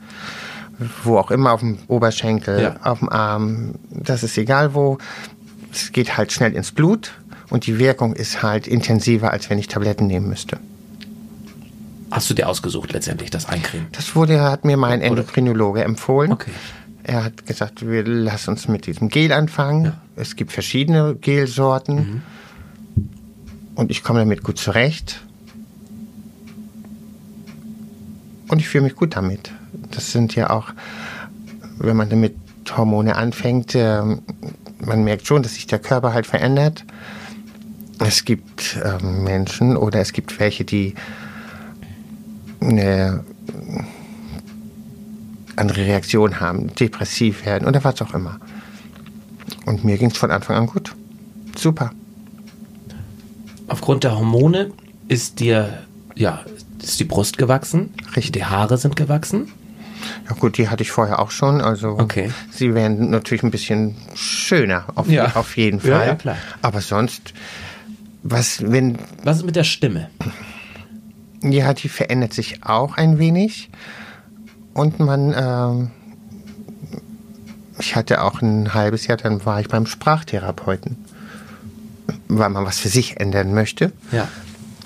wo 1.02 1.18
auch 1.18 1.30
immer, 1.30 1.52
auf 1.52 1.60
dem 1.60 1.78
Oberschenkel, 1.88 2.60
Ja. 2.62 2.76
auf 2.82 3.00
dem 3.00 3.08
Arm, 3.08 3.74
das 3.90 4.22
ist 4.22 4.38
egal 4.38 4.74
wo. 4.74 4.98
Es 5.72 5.92
geht 5.92 6.16
halt 6.16 6.32
schnell 6.32 6.54
ins 6.54 6.70
Blut 6.72 7.12
und 7.50 7.66
die 7.66 7.78
Wirkung 7.78 8.14
ist 8.14 8.42
halt 8.42 8.66
intensiver, 8.68 9.32
als 9.32 9.50
wenn 9.50 9.58
ich 9.58 9.68
Tabletten 9.68 10.06
nehmen 10.06 10.28
müsste. 10.28 10.58
Hast 12.10 12.30
du 12.30 12.34
dir 12.34 12.48
ausgesucht 12.48 12.92
letztendlich, 12.92 13.30
das 13.30 13.48
Eincremen? 13.48 13.88
Das 13.92 14.14
wurde, 14.14 14.40
hat 14.42 14.64
mir 14.64 14.76
mein 14.76 15.00
Endokrinologe 15.00 15.82
empfohlen. 15.82 16.32
Okay. 16.32 16.52
Er 17.02 17.24
hat 17.24 17.46
gesagt, 17.46 17.86
wir 17.86 18.04
lass 18.04 18.48
uns 18.48 18.68
mit 18.68 18.86
diesem 18.86 19.08
Gel 19.08 19.32
anfangen. 19.32 19.92
Es 20.14 20.36
gibt 20.36 20.52
verschiedene 20.52 21.16
Gelsorten. 21.16 22.22
Und 23.76 23.90
ich 23.90 24.02
komme 24.02 24.18
damit 24.18 24.42
gut 24.42 24.58
zurecht. 24.58 25.20
Und 28.48 28.58
ich 28.58 28.68
fühle 28.68 28.84
mich 28.84 28.96
gut 28.96 29.14
damit. 29.14 29.52
Das 29.90 30.10
sind 30.12 30.34
ja 30.34 30.50
auch, 30.50 30.72
wenn 31.78 31.96
man 31.96 32.08
damit 32.08 32.34
Hormone 32.76 33.14
anfängt, 33.16 33.74
ähm, 33.74 34.22
man 34.84 35.04
merkt 35.04 35.26
schon, 35.26 35.42
dass 35.42 35.54
sich 35.54 35.66
der 35.66 35.78
Körper 35.78 36.12
halt 36.12 36.26
verändert. 36.26 36.84
Es 37.98 38.24
gibt 38.24 38.78
ähm, 38.82 39.24
Menschen 39.24 39.76
oder 39.76 40.00
es 40.00 40.12
gibt 40.12 40.38
welche, 40.40 40.64
die 40.64 40.94
eine 42.60 43.24
andere 45.56 45.86
Reaktion 45.86 46.40
haben, 46.40 46.74
depressiv 46.74 47.46
werden 47.46 47.66
oder 47.66 47.84
was 47.84 48.02
auch 48.02 48.14
immer. 48.14 48.38
Und 49.64 49.84
mir 49.84 49.96
ging 49.96 50.10
es 50.10 50.18
von 50.18 50.30
Anfang 50.30 50.56
an 50.56 50.66
gut. 50.66 50.94
Super. 51.56 51.92
Aufgrund 53.86 54.02
der 54.02 54.16
Hormone 54.18 54.72
ist 55.06 55.38
dir, 55.38 55.78
ja, 56.16 56.40
ist 56.82 56.98
die 56.98 57.04
Brust 57.04 57.38
gewachsen. 57.38 57.94
Richtig. 58.16 58.32
Die 58.32 58.44
Haare 58.44 58.78
sind 58.78 58.96
gewachsen. 58.96 59.52
Ja 60.28 60.34
gut, 60.34 60.58
die 60.58 60.68
hatte 60.68 60.82
ich 60.82 60.90
vorher 60.90 61.20
auch 61.20 61.30
schon. 61.30 61.60
Also 61.60 61.90
Okay. 61.90 62.32
sie 62.50 62.74
werden 62.74 63.10
natürlich 63.10 63.44
ein 63.44 63.52
bisschen 63.52 63.94
schöner, 64.16 64.86
auf, 64.96 65.08
Ja. 65.08 65.36
auf 65.36 65.56
jeden 65.56 65.78
Fall. 65.78 65.90
Ja, 65.90 66.04
ja, 66.04 66.14
klar. 66.16 66.36
Aber 66.62 66.80
sonst, 66.80 67.32
was, 68.24 68.60
wenn, 68.68 68.98
Was 69.22 69.36
ist 69.36 69.44
mit 69.46 69.54
der 69.54 69.62
Stimme? 69.62 70.10
ja, 71.44 71.72
die 71.72 71.88
verändert 71.88 72.32
sich 72.34 72.64
auch 72.64 72.96
ein 72.96 73.20
wenig. 73.20 73.70
Und 74.74 74.98
man, 74.98 75.32
ähm, 75.38 75.90
ich 77.78 77.94
hatte 77.94 78.20
auch 78.24 78.42
ein 78.42 78.74
halbes 78.74 79.06
Jahr, 79.06 79.16
dann 79.16 79.46
war 79.46 79.60
ich 79.60 79.68
beim 79.68 79.86
Sprachtherapeuten, 79.86 80.96
weil 82.28 82.50
man 82.50 82.64
was 82.64 82.78
für 82.78 82.88
sich 82.88 83.20
ändern 83.20 83.54
möchte. 83.54 83.92
Ja. 84.12 84.28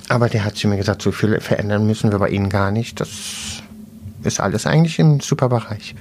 Aber 0.08 0.28
der 0.28 0.44
hat 0.44 0.56
zu 0.56 0.68
mir 0.68 0.76
gesagt, 0.76 1.02
so 1.02 1.12
viel 1.12 1.40
verändern 1.40 1.86
müssen 1.86 2.10
wir 2.10 2.18
bei 2.18 2.28
Ihnen 2.30 2.48
gar 2.48 2.70
nicht. 2.70 3.00
Das 3.00 3.08
ist 4.24 4.40
alles 4.40 4.66
eigentlich 4.66 4.98
im 4.98 5.20
super 5.20 5.48
Bereich. 5.48 5.94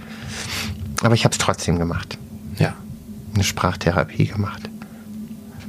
Aber 1.01 1.13
ich 1.13 1.23
habe 1.25 1.33
es 1.33 1.37
trotzdem 1.37 1.77
gemacht. 1.77 2.17
Ja. 2.57 2.73
Eine 3.33 3.43
Sprachtherapie 3.43 4.25
gemacht. 4.25 4.69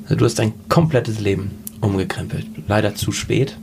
Also 0.05 0.17
du 0.17 0.25
hast 0.25 0.39
dein 0.39 0.55
komplettes 0.69 1.21
Leben 1.21 1.51
umgekrempelt. 1.81 2.47
Leider 2.67 2.95
zu 2.95 3.13
spät. 3.13 3.57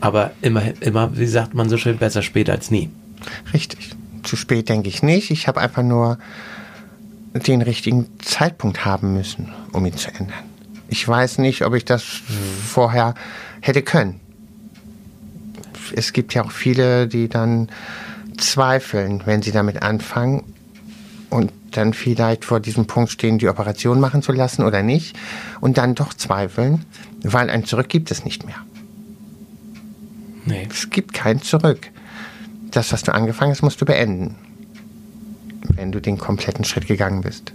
Aber 0.00 0.32
immer, 0.42 0.62
immer, 0.80 1.16
wie 1.16 1.26
sagt 1.26 1.54
man 1.54 1.68
so 1.68 1.76
schön, 1.76 1.98
besser 1.98 2.22
spät 2.22 2.50
als 2.50 2.70
nie. 2.70 2.90
Richtig. 3.52 3.90
Zu 4.22 4.36
spät 4.36 4.68
denke 4.68 4.88
ich 4.88 5.02
nicht. 5.02 5.30
Ich 5.30 5.48
habe 5.48 5.60
einfach 5.60 5.82
nur 5.82 6.18
den 7.34 7.62
richtigen 7.62 8.06
Zeitpunkt 8.20 8.84
haben 8.84 9.14
müssen, 9.14 9.52
um 9.72 9.84
ihn 9.86 9.96
zu 9.96 10.08
ändern. 10.08 10.53
Ich 10.94 11.08
weiß 11.08 11.38
nicht, 11.38 11.64
ob 11.64 11.74
ich 11.74 11.84
das 11.84 12.04
vorher 12.04 13.16
hätte 13.60 13.82
können. 13.82 14.20
Es 15.92 16.12
gibt 16.12 16.34
ja 16.34 16.44
auch 16.44 16.52
viele, 16.52 17.08
die 17.08 17.28
dann 17.28 17.68
zweifeln, 18.38 19.20
wenn 19.24 19.42
sie 19.42 19.50
damit 19.50 19.82
anfangen 19.82 20.44
und 21.30 21.50
dann 21.72 21.94
vielleicht 21.94 22.44
vor 22.44 22.60
diesem 22.60 22.86
Punkt 22.86 23.10
stehen, 23.10 23.38
die 23.38 23.48
Operation 23.48 23.98
machen 23.98 24.22
zu 24.22 24.30
lassen 24.30 24.62
oder 24.62 24.84
nicht 24.84 25.16
und 25.60 25.78
dann 25.78 25.96
doch 25.96 26.14
zweifeln, 26.14 26.84
weil 27.24 27.50
ein 27.50 27.64
Zurück 27.64 27.88
gibt 27.88 28.12
es 28.12 28.24
nicht 28.24 28.46
mehr. 28.46 28.60
Nee. 30.44 30.68
Es 30.70 30.90
gibt 30.90 31.12
kein 31.12 31.42
Zurück. 31.42 31.90
Das, 32.70 32.92
was 32.92 33.02
du 33.02 33.12
angefangen 33.12 33.50
hast, 33.50 33.62
musst 33.62 33.80
du 33.80 33.84
beenden. 33.84 34.36
Wenn 35.74 35.90
du 35.90 36.00
den 36.00 36.18
kompletten 36.18 36.64
Schritt 36.64 36.86
gegangen 36.86 37.22
bist. 37.22 37.52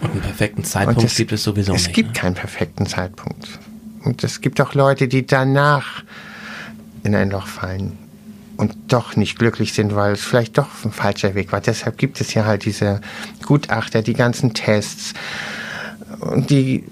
Und 0.00 0.10
einen 0.12 0.20
perfekten 0.20 0.64
Zeitpunkt 0.64 1.02
es, 1.04 1.16
gibt 1.16 1.32
es 1.32 1.42
sowieso 1.42 1.74
es 1.74 1.84
nicht. 1.84 1.94
gibt 1.94 2.08
ne? 2.10 2.12
keinen 2.14 2.34
perfekten 2.34 2.86
Zeitpunkt. 2.86 3.48
Und 4.04 4.24
es 4.24 4.40
gibt 4.40 4.60
auch 4.60 4.74
Leute, 4.74 5.08
die 5.08 5.26
danach 5.26 6.02
in 7.02 7.14
ein 7.14 7.30
Loch 7.30 7.46
fallen 7.46 7.98
und 8.56 8.74
doch 8.88 9.16
nicht 9.16 9.38
glücklich 9.38 9.72
sind, 9.74 9.94
weil 9.94 10.12
es 10.12 10.22
vielleicht 10.22 10.56
doch 10.58 10.68
ein 10.84 10.92
falscher 10.92 11.34
Weg 11.34 11.52
war. 11.52 11.60
Deshalb 11.60 11.98
gibt 11.98 12.20
es 12.20 12.32
ja 12.34 12.44
halt 12.44 12.64
diese 12.64 13.00
Gutachter, 13.44 14.02
die 14.02 14.14
ganzen 14.14 14.54
Tests 14.54 15.12
und 16.20 16.50
die 16.50 16.84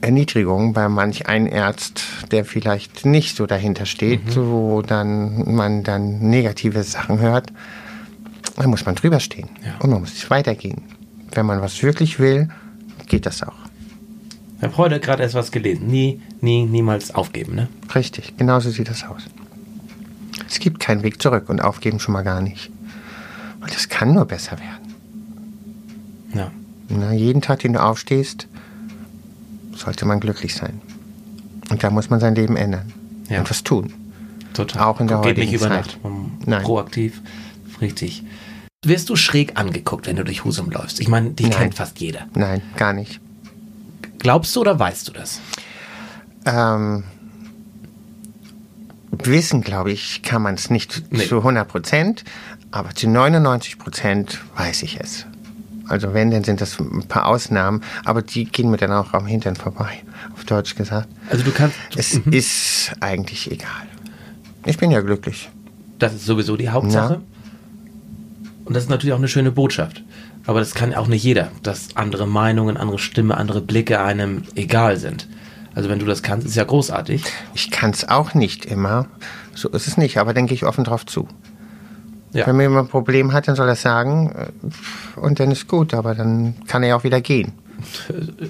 Erniedrigung 0.00 0.72
bei 0.74 0.88
manch 0.88 1.26
ein 1.26 1.52
Arzt, 1.52 2.02
der 2.30 2.44
vielleicht 2.44 3.04
nicht 3.04 3.36
so 3.36 3.46
dahinter 3.46 3.84
steht, 3.84 4.36
Mhm. 4.36 4.46
wo 4.50 4.82
dann 4.82 5.54
man 5.54 5.82
dann 5.82 6.20
negative 6.20 6.82
Sachen 6.84 7.18
hört. 7.18 7.52
Da 8.56 8.66
muss 8.66 8.84
man 8.86 8.94
drüber 8.94 9.20
stehen 9.20 9.48
Ja. 9.64 9.76
und 9.80 9.90
man 9.90 10.00
muss 10.00 10.30
weitergehen. 10.30 10.82
Wenn 11.32 11.46
man 11.46 11.60
was 11.60 11.82
wirklich 11.82 12.18
will, 12.18 12.48
geht 13.06 13.26
das 13.26 13.42
auch. 13.42 13.54
Ich 14.58 14.64
habe 14.64 14.76
heute 14.76 14.98
gerade 15.00 15.22
erst 15.22 15.34
was 15.34 15.50
gelesen. 15.52 15.86
Nie, 15.86 16.20
nie, 16.40 16.64
niemals 16.64 17.14
aufgeben, 17.14 17.54
ne? 17.54 17.68
Richtig, 17.94 18.36
genauso 18.36 18.70
sieht 18.70 18.88
das 18.88 19.04
aus. 19.04 19.22
Es 20.48 20.58
gibt 20.58 20.80
keinen 20.80 21.02
Weg 21.02 21.22
zurück 21.22 21.48
und 21.48 21.60
aufgeben 21.62 22.00
schon 22.00 22.12
mal 22.12 22.22
gar 22.22 22.40
nicht. 22.40 22.70
Und 23.60 23.72
das 23.74 23.88
kann 23.88 24.14
nur 24.14 24.24
besser 24.24 24.52
werden. 24.58 24.94
Ja. 26.34 26.50
Na, 26.88 27.12
jeden 27.12 27.42
Tag, 27.42 27.60
den 27.60 27.74
du 27.74 27.82
aufstehst, 27.82 28.48
sollte 29.74 30.06
man 30.06 30.20
glücklich 30.20 30.54
sein. 30.54 30.80
Und 31.70 31.82
da 31.84 31.90
muss 31.90 32.10
man 32.10 32.18
sein 32.18 32.34
Leben 32.34 32.56
ändern. 32.56 32.92
Ja. 33.28 33.40
Und 33.40 33.50
was 33.50 33.62
tun. 33.62 33.92
Total. 34.54 34.82
Auch 34.82 35.00
in 35.00 35.06
der 35.06 35.20
Geht 35.20 35.36
nicht 35.38 35.48
heutigen 35.48 35.56
über 35.64 35.68
Zeit. 35.68 35.86
Nacht. 35.86 36.02
Man- 36.04 36.32
Nein. 36.46 36.62
Proaktiv. 36.62 37.20
Richtig. 37.80 38.24
Wirst 38.88 39.10
du 39.10 39.16
schräg 39.16 39.58
angeguckt, 39.58 40.06
wenn 40.06 40.16
du 40.16 40.24
durch 40.24 40.44
Husum 40.44 40.70
läufst? 40.70 40.98
Ich 41.00 41.08
meine, 41.08 41.30
dich 41.30 41.48
Nein. 41.50 41.58
kennt 41.58 41.74
fast 41.74 42.00
jeder. 42.00 42.26
Nein, 42.34 42.62
gar 42.76 42.92
nicht. 42.94 43.20
Glaubst 44.18 44.56
du 44.56 44.60
oder 44.62 44.78
weißt 44.78 45.06
du 45.08 45.12
das? 45.12 45.40
Ähm, 46.46 47.04
wissen, 49.10 49.60
glaube 49.60 49.92
ich, 49.92 50.22
kann 50.22 50.42
man 50.42 50.54
es 50.54 50.70
nicht 50.70 51.02
Nee. 51.10 51.26
zu 51.26 51.38
100 51.38 51.68
Prozent, 51.68 52.24
aber 52.70 52.94
zu 52.94 53.08
99 53.08 53.78
Prozent 53.78 54.38
weiß 54.56 54.82
ich 54.82 54.98
es. 55.00 55.26
Also 55.86 56.12
wenn, 56.14 56.30
dann 56.30 56.44
sind 56.44 56.60
das 56.60 56.78
ein 56.80 57.04
paar 57.08 57.26
Ausnahmen, 57.26 57.82
aber 58.04 58.22
die 58.22 58.44
gehen 58.44 58.70
mir 58.70 58.76
dann 58.76 58.92
auch 58.92 59.12
am 59.12 59.26
Hintern 59.26 59.56
vorbei, 59.56 60.02
auf 60.34 60.44
Deutsch 60.44 60.74
gesagt. 60.76 61.08
Also 61.30 61.44
du 61.44 61.50
kannst. 61.50 61.76
Es 61.96 62.14
ist 62.14 62.92
eigentlich 63.00 63.50
egal. 63.50 63.86
Ich 64.66 64.76
bin 64.78 64.90
ja 64.90 65.00
glücklich. 65.00 65.50
Das 65.98 66.14
ist 66.14 66.24
sowieso 66.26 66.56
die 66.56 66.68
Hauptsache. 66.68 67.14
Ja. 67.14 67.20
Und 68.68 68.74
das 68.74 68.82
ist 68.84 68.90
natürlich 68.90 69.14
auch 69.14 69.18
eine 69.18 69.28
schöne 69.28 69.50
Botschaft. 69.50 70.04
Aber 70.46 70.60
das 70.60 70.74
kann 70.74 70.92
auch 70.92 71.06
nicht 71.06 71.24
jeder, 71.24 71.50
dass 71.62 71.96
andere 71.96 72.26
Meinungen, 72.26 72.76
andere 72.76 72.98
Stimme, 72.98 73.38
andere 73.38 73.62
Blicke 73.62 74.02
einem 74.02 74.42
egal 74.56 74.98
sind. 74.98 75.26
Also 75.74 75.88
wenn 75.88 75.98
du 75.98 76.04
das 76.04 76.22
kannst, 76.22 76.46
ist 76.46 76.54
ja 76.54 76.64
großartig. 76.64 77.24
Ich 77.54 77.70
kann 77.70 77.92
es 77.92 78.06
auch 78.06 78.34
nicht 78.34 78.66
immer. 78.66 79.06
So 79.54 79.70
ist 79.70 79.88
es 79.88 79.96
nicht, 79.96 80.18
aber 80.18 80.34
dann 80.34 80.46
gehe 80.46 80.54
ich 80.54 80.66
offen 80.66 80.84
drauf 80.84 81.06
zu. 81.06 81.26
Ja. 82.34 82.46
Wenn 82.46 82.56
mir 82.56 82.64
jemand 82.64 82.88
ein 82.88 82.90
Problem 82.90 83.32
hat, 83.32 83.48
dann 83.48 83.56
soll 83.56 83.68
er 83.68 83.72
es 83.72 83.80
sagen 83.80 84.34
äh, 84.36 85.18
und 85.18 85.40
dann 85.40 85.50
ist 85.50 85.66
gut, 85.66 85.94
aber 85.94 86.14
dann 86.14 86.54
kann 86.66 86.82
er 86.82 86.90
ja 86.90 86.96
auch 86.96 87.04
wieder 87.04 87.22
gehen. 87.22 87.52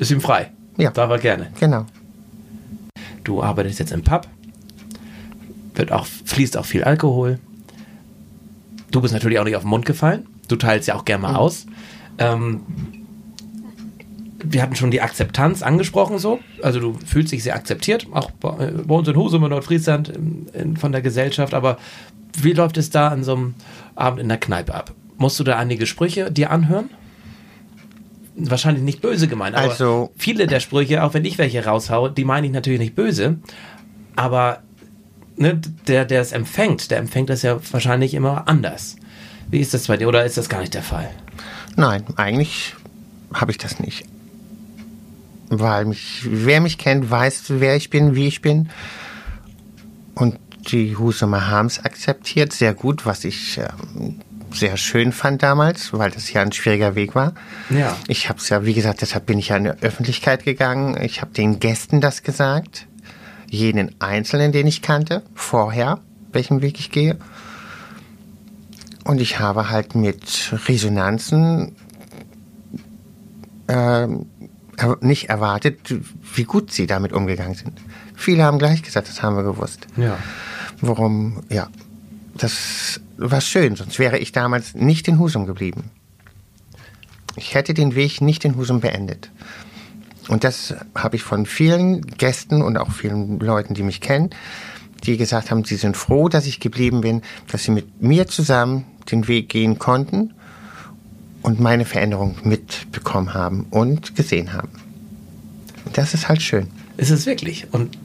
Ist 0.00 0.10
ihm 0.10 0.20
frei. 0.20 0.50
Ja. 0.78 0.90
Darf 0.90 1.10
er 1.10 1.18
gerne. 1.18 1.52
Genau. 1.60 1.86
Du 3.22 3.40
arbeitest 3.40 3.78
jetzt 3.78 3.92
im 3.92 4.02
Pub. 4.02 4.26
Wird 5.76 5.92
auch, 5.92 6.06
fließt 6.06 6.56
auch 6.56 6.66
viel 6.66 6.82
Alkohol. 6.82 7.38
Du 8.90 9.00
bist 9.00 9.12
natürlich 9.12 9.38
auch 9.38 9.44
nicht 9.44 9.56
auf 9.56 9.62
den 9.62 9.70
Mund 9.70 9.84
gefallen. 9.86 10.26
Du 10.48 10.56
teilst 10.56 10.88
ja 10.88 10.94
auch 10.94 11.04
gerne 11.04 11.22
mal 11.22 11.36
aus. 11.36 11.66
Ähm, 12.18 12.60
wir 14.42 14.62
hatten 14.62 14.76
schon 14.76 14.90
die 14.90 15.00
Akzeptanz 15.02 15.62
angesprochen 15.62 16.18
so. 16.18 16.38
Also 16.62 16.80
du 16.80 16.94
fühlst 17.04 17.32
dich 17.32 17.42
sehr 17.42 17.54
akzeptiert, 17.54 18.06
auch 18.12 18.30
bei, 18.30 18.66
äh, 18.66 18.72
bei 18.86 18.94
uns 18.94 19.08
in 19.08 19.16
Husum 19.16 19.44
in 19.44 19.50
Nordfriesland 19.50 20.08
in, 20.08 20.46
in, 20.54 20.76
von 20.76 20.92
der 20.92 21.02
Gesellschaft. 21.02 21.54
Aber 21.54 21.76
wie 22.40 22.52
läuft 22.52 22.76
es 22.78 22.90
da 22.90 23.08
an 23.08 23.24
so 23.24 23.34
einem 23.34 23.54
Abend 23.94 24.20
in 24.20 24.28
der 24.28 24.38
Kneipe 24.38 24.74
ab? 24.74 24.92
Musst 25.16 25.38
du 25.40 25.44
da 25.44 25.56
einige 25.58 25.86
Sprüche 25.86 26.30
dir 26.30 26.50
anhören? 26.50 26.90
Wahrscheinlich 28.36 28.84
nicht 28.84 29.00
böse 29.02 29.26
gemeint, 29.26 29.56
aber 29.56 29.70
Also- 29.70 30.12
viele 30.16 30.46
der 30.46 30.60
Sprüche, 30.60 31.02
auch 31.02 31.12
wenn 31.14 31.24
ich 31.24 31.38
welche 31.38 31.64
raushaue, 31.64 32.10
die 32.12 32.24
meine 32.24 32.46
ich 32.46 32.52
natürlich 32.52 32.78
nicht 32.78 32.94
böse. 32.94 33.38
Aber 34.14 34.62
ne, 35.38 35.60
der, 35.86 36.04
der 36.04 36.20
es 36.20 36.32
empfängt, 36.32 36.90
der 36.90 36.98
empfängt 36.98 37.30
das 37.30 37.42
ja 37.42 37.58
wahrscheinlich 37.70 38.14
immer 38.14 38.48
anders. 38.48 38.96
Wie 39.50 39.60
ist 39.60 39.72
das 39.74 39.86
bei 39.86 39.96
dir 39.96 40.08
oder 40.08 40.24
ist 40.24 40.36
das 40.36 40.48
gar 40.48 40.60
nicht 40.60 40.74
der 40.74 40.82
Fall? 40.82 41.08
Nein, 41.76 42.04
eigentlich 42.16 42.74
habe 43.32 43.50
ich 43.50 43.58
das 43.58 43.80
nicht. 43.80 44.04
Weil 45.48 45.86
mich, 45.86 46.26
wer 46.28 46.60
mich 46.60 46.76
kennt, 46.76 47.10
weiß, 47.10 47.44
wer 47.48 47.76
ich 47.76 47.88
bin, 47.88 48.14
wie 48.14 48.26
ich 48.26 48.42
bin. 48.42 48.68
Und 50.14 50.38
die 50.70 50.96
Husumer 50.96 51.48
haben 51.48 51.66
es 51.66 51.82
akzeptiert, 51.82 52.52
sehr 52.52 52.74
gut, 52.74 53.06
was 53.06 53.24
ich 53.24 53.58
ähm, 53.58 54.20
sehr 54.52 54.76
schön 54.76 55.12
fand 55.12 55.42
damals, 55.42 55.92
weil 55.92 56.10
das 56.10 56.30
ja 56.32 56.42
ein 56.42 56.52
schwieriger 56.52 56.94
Weg 56.94 57.14
war. 57.14 57.34
Ja. 57.70 57.96
Ich 58.08 58.28
habe 58.28 58.38
es 58.38 58.48
ja, 58.48 58.64
wie 58.64 58.74
gesagt, 58.74 59.00
deshalb 59.00 59.24
bin 59.24 59.38
ich 59.38 59.48
ja 59.48 59.56
in 59.56 59.64
die 59.64 59.70
Öffentlichkeit 59.70 60.44
gegangen. 60.44 61.00
Ich 61.00 61.22
habe 61.22 61.32
den 61.32 61.60
Gästen 61.60 62.00
das 62.00 62.22
gesagt. 62.22 62.86
Jeden 63.50 64.00
Einzelnen, 64.00 64.52
den 64.52 64.66
ich 64.66 64.82
kannte, 64.82 65.22
vorher, 65.34 66.00
welchen 66.32 66.60
Weg 66.62 66.78
ich 66.78 66.90
gehe. 66.90 67.18
Und 69.04 69.20
ich 69.20 69.38
habe 69.38 69.70
halt 69.70 69.94
mit 69.94 70.52
Resonanzen 70.66 71.74
er- 73.66 74.08
nicht 75.00 75.28
erwartet, 75.28 75.94
wie 76.34 76.44
gut 76.44 76.72
sie 76.72 76.86
damit 76.86 77.12
umgegangen 77.12 77.54
sind. 77.54 77.80
Viele 78.14 78.44
haben 78.44 78.58
gleich 78.58 78.82
gesagt, 78.82 79.08
das 79.08 79.22
haben 79.22 79.36
wir 79.36 79.42
gewusst. 79.44 79.86
Ja. 79.96 80.18
Warum, 80.80 81.42
ja, 81.48 81.68
das 82.36 83.00
war 83.16 83.40
schön, 83.40 83.76
sonst 83.76 83.98
wäre 83.98 84.18
ich 84.18 84.32
damals 84.32 84.74
nicht 84.74 85.08
in 85.08 85.18
Husum 85.18 85.46
geblieben. 85.46 85.90
Ich 87.36 87.54
hätte 87.54 87.74
den 87.74 87.94
Weg 87.94 88.20
nicht 88.20 88.44
in 88.44 88.56
Husum 88.56 88.80
beendet. 88.80 89.30
Und 90.28 90.44
das 90.44 90.74
habe 90.94 91.16
ich 91.16 91.22
von 91.22 91.46
vielen 91.46 92.02
Gästen 92.02 92.62
und 92.62 92.76
auch 92.76 92.92
vielen 92.92 93.40
Leuten, 93.40 93.74
die 93.74 93.82
mich 93.82 94.00
kennen, 94.00 94.30
die 95.04 95.16
gesagt 95.16 95.50
haben, 95.50 95.64
sie 95.64 95.76
sind 95.76 95.96
froh, 95.96 96.28
dass 96.28 96.46
ich 96.46 96.60
geblieben 96.60 97.00
bin, 97.00 97.22
dass 97.50 97.64
sie 97.64 97.70
mit 97.70 98.02
mir 98.02 98.26
zusammen 98.26 98.84
den 99.10 99.26
Weg 99.26 99.48
gehen 99.48 99.78
konnten 99.78 100.34
und 101.42 101.60
meine 101.60 101.84
Veränderung 101.84 102.36
mitbekommen 102.42 103.32
haben 103.32 103.66
und 103.70 104.16
gesehen 104.16 104.52
haben. 104.52 104.68
Das 105.92 106.14
ist 106.14 106.28
halt 106.28 106.42
schön. 106.42 106.68
Ist 106.96 107.10
es 107.10 107.26
wirklich. 107.26 107.68
Und 107.72 107.96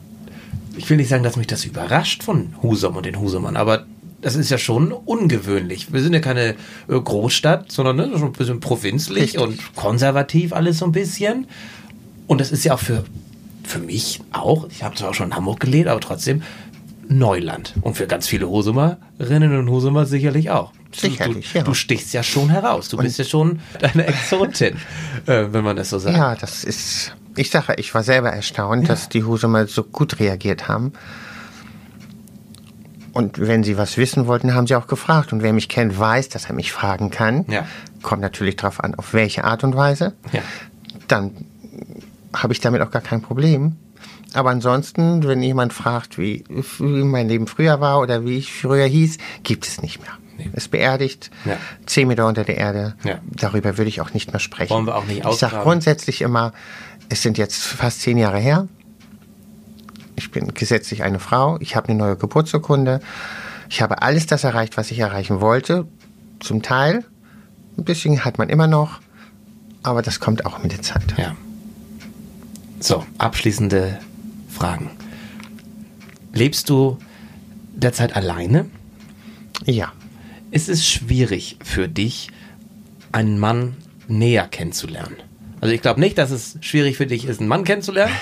ich 0.76 0.88
will 0.88 0.96
nicht 0.96 1.08
sagen, 1.08 1.24
dass 1.24 1.36
mich 1.36 1.46
das 1.46 1.64
überrascht 1.64 2.22
von 2.22 2.54
Husum 2.62 2.96
und 2.96 3.06
den 3.06 3.20
Husumern, 3.20 3.56
aber 3.56 3.84
das 4.22 4.36
ist 4.36 4.50
ja 4.50 4.56
schon 4.56 4.90
ungewöhnlich. 4.90 5.92
Wir 5.92 6.00
sind 6.00 6.14
ja 6.14 6.20
keine 6.20 6.54
äh, 6.88 6.98
Großstadt, 6.98 7.70
sondern 7.70 7.96
ne, 7.96 8.10
schon 8.12 8.28
ein 8.28 8.32
bisschen 8.32 8.60
provinzlich 8.60 9.22
Richtig. 9.22 9.40
und 9.40 9.76
konservativ 9.76 10.54
alles 10.54 10.78
so 10.78 10.86
ein 10.86 10.92
bisschen. 10.92 11.46
Und 12.26 12.40
das 12.40 12.52
ist 12.52 12.64
ja 12.64 12.74
auch 12.74 12.80
für, 12.80 13.04
für 13.64 13.78
mich 13.78 14.20
auch, 14.32 14.68
ich 14.70 14.82
habe 14.82 14.94
zwar 14.94 15.10
auch 15.10 15.14
schon 15.14 15.28
in 15.28 15.36
Hamburg 15.36 15.60
gelebt, 15.60 15.88
aber 15.88 16.00
trotzdem 16.00 16.42
Neuland. 17.08 17.74
Und 17.82 17.96
für 17.96 18.06
ganz 18.06 18.26
viele 18.26 18.48
Husumerinnen 18.48 19.58
und 19.58 19.68
Husumer 19.68 20.06
sicherlich 20.06 20.50
auch. 20.50 20.72
Sicherlich, 20.92 21.52
du, 21.52 21.58
ja. 21.58 21.64
Du 21.64 21.74
stichst 21.74 22.12
ja 22.14 22.22
schon 22.22 22.50
heraus. 22.50 22.88
Du 22.88 22.96
bist 22.96 23.18
ja 23.18 23.24
schon 23.24 23.60
eine 23.82 24.06
Exotin, 24.06 24.76
äh, 25.26 25.46
wenn 25.50 25.64
man 25.64 25.76
das 25.76 25.90
so 25.90 25.98
sagt. 25.98 26.16
Ja, 26.16 26.34
das 26.36 26.64
ist. 26.64 27.14
Ich 27.36 27.50
sage, 27.50 27.74
ich 27.78 27.92
war 27.94 28.04
selber 28.04 28.30
erstaunt, 28.30 28.88
dass 28.88 29.08
die 29.08 29.24
Husumer 29.24 29.66
so 29.66 29.82
gut 29.82 30.20
reagiert 30.20 30.68
haben. 30.68 30.92
Und 33.12 33.40
wenn 33.40 33.64
sie 33.64 33.76
was 33.76 33.96
wissen 33.96 34.28
wollten, 34.28 34.54
haben 34.54 34.68
sie 34.68 34.76
auch 34.76 34.86
gefragt. 34.86 35.32
Und 35.32 35.42
wer 35.42 35.52
mich 35.52 35.68
kennt, 35.68 35.98
weiß, 35.98 36.28
dass 36.28 36.46
er 36.46 36.54
mich 36.54 36.72
fragen 36.72 37.10
kann. 37.10 37.44
Ja. 37.48 37.66
Kommt 38.02 38.22
natürlich 38.22 38.56
darauf 38.56 38.82
an, 38.82 38.94
auf 38.94 39.14
welche 39.14 39.44
Art 39.44 39.64
und 39.64 39.74
Weise. 39.74 40.14
Ja. 40.32 40.42
Dann 41.08 41.46
habe 42.34 42.52
ich 42.52 42.60
damit 42.60 42.82
auch 42.82 42.90
gar 42.90 43.02
kein 43.02 43.22
Problem. 43.22 43.76
Aber 44.34 44.50
ansonsten, 44.50 45.22
wenn 45.26 45.42
jemand 45.42 45.72
fragt, 45.72 46.18
wie, 46.18 46.44
wie 46.48 46.82
mein 47.04 47.28
Leben 47.28 47.46
früher 47.46 47.80
war 47.80 48.00
oder 48.00 48.24
wie 48.24 48.36
ich 48.38 48.52
früher 48.52 48.86
hieß, 48.86 49.18
gibt 49.44 49.66
es 49.66 49.80
nicht 49.80 50.00
mehr. 50.00 50.10
Ist 50.52 50.72
beerdigt, 50.72 51.30
Ja. 51.44 51.56
zehn 51.86 52.08
Meter 52.08 52.26
unter 52.26 52.42
der 52.42 52.56
Erde. 52.56 52.96
Ja. 53.04 53.20
Darüber 53.30 53.78
würde 53.78 53.88
ich 53.88 54.00
auch 54.00 54.12
nicht 54.12 54.32
mehr 54.32 54.40
sprechen. 54.40 54.70
Wollen 54.74 54.86
wir 54.86 54.96
auch 54.96 55.04
nicht 55.06 55.18
Ich 55.18 55.22
sage 55.22 55.30
ausgraben. 55.32 55.62
grundsätzlich 55.62 56.22
immer, 56.22 56.52
es 57.08 57.22
sind 57.22 57.38
jetzt 57.38 57.62
fast 57.62 58.00
zehn 58.00 58.18
Jahre 58.18 58.38
her. 58.40 58.66
Ich 60.16 60.32
bin 60.32 60.52
gesetzlich 60.54 61.04
eine 61.04 61.20
Frau. 61.20 61.56
Ich 61.60 61.76
habe 61.76 61.88
eine 61.88 61.96
neue 61.98 62.16
Geburtsurkunde. 62.16 63.00
Ich 63.70 63.80
habe 63.82 64.02
alles 64.02 64.26
das 64.26 64.42
erreicht, 64.42 64.76
was 64.76 64.90
ich 64.90 64.98
erreichen 64.98 65.40
wollte. 65.40 65.86
Zum 66.40 66.62
Teil. 66.62 67.04
Ein 67.78 67.84
bisschen 67.84 68.24
hat 68.24 68.38
man 68.38 68.48
immer 68.48 68.66
noch. 68.66 69.00
Aber 69.84 70.02
das 70.02 70.18
kommt 70.18 70.46
auch 70.46 70.60
mit 70.62 70.72
der 70.72 70.82
Zeit. 70.82 71.14
Ja. 71.16 71.36
So, 72.80 73.04
abschließende 73.18 73.98
Fragen. 74.48 74.90
Lebst 76.32 76.68
du 76.68 76.98
derzeit 77.74 78.16
alleine? 78.16 78.66
Ja. 79.64 79.92
Ist 80.50 80.68
es 80.68 80.86
schwierig 80.88 81.58
für 81.64 81.88
dich, 81.88 82.28
einen 83.10 83.38
Mann 83.38 83.76
näher 84.06 84.46
kennenzulernen? 84.46 85.16
Also 85.60 85.74
ich 85.74 85.80
glaube 85.80 85.98
nicht, 85.98 86.18
dass 86.18 86.30
es 86.30 86.58
schwierig 86.60 86.96
für 86.96 87.06
dich 87.06 87.24
ist, 87.24 87.40
einen 87.40 87.48
Mann 87.48 87.64
kennenzulernen. 87.64 88.14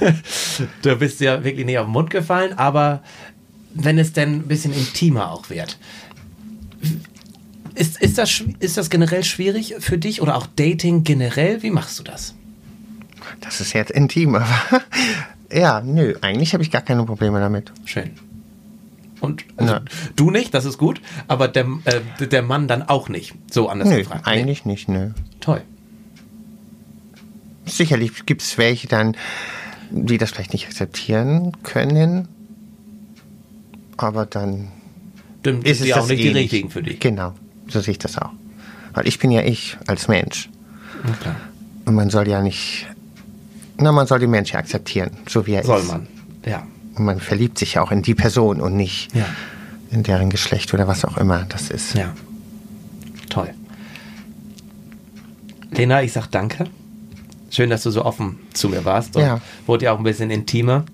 du 0.82 0.96
bist 0.96 1.20
ja 1.20 1.44
wirklich 1.44 1.66
nicht 1.66 1.78
auf 1.78 1.86
den 1.86 1.92
Mund 1.92 2.10
gefallen, 2.10 2.54
aber 2.54 3.02
wenn 3.74 3.98
es 3.98 4.12
denn 4.12 4.36
ein 4.36 4.48
bisschen 4.48 4.72
intimer 4.72 5.30
auch 5.30 5.50
wird. 5.50 5.78
Ist, 7.74 8.00
ist, 8.00 8.18
das, 8.18 8.42
ist 8.58 8.76
das 8.76 8.90
generell 8.90 9.24
schwierig 9.24 9.76
für 9.78 9.98
dich 9.98 10.22
oder 10.22 10.36
auch 10.36 10.46
Dating 10.56 11.04
generell? 11.04 11.62
Wie 11.62 11.70
machst 11.70 11.98
du 11.98 12.02
das? 12.02 12.34
Das 13.40 13.60
ist 13.60 13.72
jetzt 13.72 13.90
intim, 13.90 14.34
aber 14.34 14.48
ja, 15.52 15.80
nö, 15.80 16.14
eigentlich 16.20 16.52
habe 16.52 16.62
ich 16.62 16.70
gar 16.70 16.82
keine 16.82 17.04
Probleme 17.04 17.40
damit. 17.40 17.72
Schön. 17.84 18.12
Und 19.20 19.44
also, 19.56 19.76
du 20.16 20.30
nicht, 20.30 20.54
das 20.54 20.64
ist 20.64 20.78
gut, 20.78 21.00
aber 21.28 21.46
der, 21.48 21.66
äh, 21.84 22.26
der 22.26 22.42
Mann 22.42 22.68
dann 22.68 22.82
auch 22.82 23.08
nicht. 23.10 23.34
So 23.50 23.68
anders 23.68 23.88
Nö, 23.88 23.98
gefragt. 23.98 24.24
Nee. 24.26 24.32
eigentlich 24.32 24.64
nicht, 24.64 24.88
nö. 24.88 25.10
Toll. 25.40 25.60
Sicherlich 27.66 28.24
gibt 28.24 28.40
es 28.42 28.56
welche 28.56 28.88
dann, 28.88 29.16
die 29.90 30.16
das 30.16 30.30
vielleicht 30.30 30.52
nicht 30.54 30.66
akzeptieren 30.66 31.52
können. 31.62 32.28
Aber 33.98 34.24
dann 34.24 34.68
Dann 35.42 35.60
ist 35.62 35.78
sind 35.78 35.90
es 35.90 35.96
auch 35.96 36.08
nicht 36.08 36.20
eh 36.20 36.28
die 36.32 36.38
richtigen 36.38 36.70
für 36.70 36.82
dich. 36.82 36.98
Genau, 37.00 37.34
so 37.68 37.80
sehe 37.80 37.92
ich 37.92 37.98
das 37.98 38.16
auch. 38.16 38.30
Weil 38.94 39.06
ich 39.06 39.18
bin 39.18 39.30
ja 39.30 39.42
ich 39.42 39.76
als 39.86 40.08
Mensch. 40.08 40.48
Klar. 41.20 41.36
Und 41.84 41.94
man 41.94 42.08
soll 42.10 42.26
ja 42.28 42.40
nicht. 42.40 42.86
Na, 43.80 43.92
man 43.92 44.06
soll 44.06 44.18
den 44.18 44.30
Menschen 44.30 44.56
akzeptieren, 44.56 45.10
so 45.28 45.46
wie 45.46 45.52
er 45.54 45.64
Soll 45.64 45.80
ist. 45.80 45.88
man. 45.88 46.06
Ja. 46.44 46.66
Und 46.96 47.04
man 47.04 47.20
verliebt 47.20 47.58
sich 47.58 47.74
ja 47.74 47.82
auch 47.82 47.90
in 47.92 48.02
die 48.02 48.14
Person 48.14 48.60
und 48.60 48.76
nicht 48.76 49.14
Ja. 49.14 49.24
in 49.90 50.02
deren 50.02 50.28
Geschlecht 50.30 50.72
oder 50.74 50.86
was 50.86 51.04
auch 51.04 51.16
immer 51.16 51.44
das 51.48 51.70
ist. 51.70 51.94
Ja. 51.94 52.14
Toll. 53.30 53.50
Lena, 55.70 56.02
ich 56.02 56.12
sag 56.12 56.26
danke. 56.30 56.66
Schön, 57.50 57.70
dass 57.70 57.82
du 57.82 57.90
so 57.90 58.04
offen 58.04 58.38
zu 58.52 58.68
mir 58.68 58.84
warst. 58.84 59.16
Und 59.16 59.22
Ja. 59.22 59.40
Wurde 59.66 59.86
ja 59.86 59.92
auch 59.92 59.98
ein 59.98 60.04
bisschen 60.04 60.30
intimer. 60.30 60.84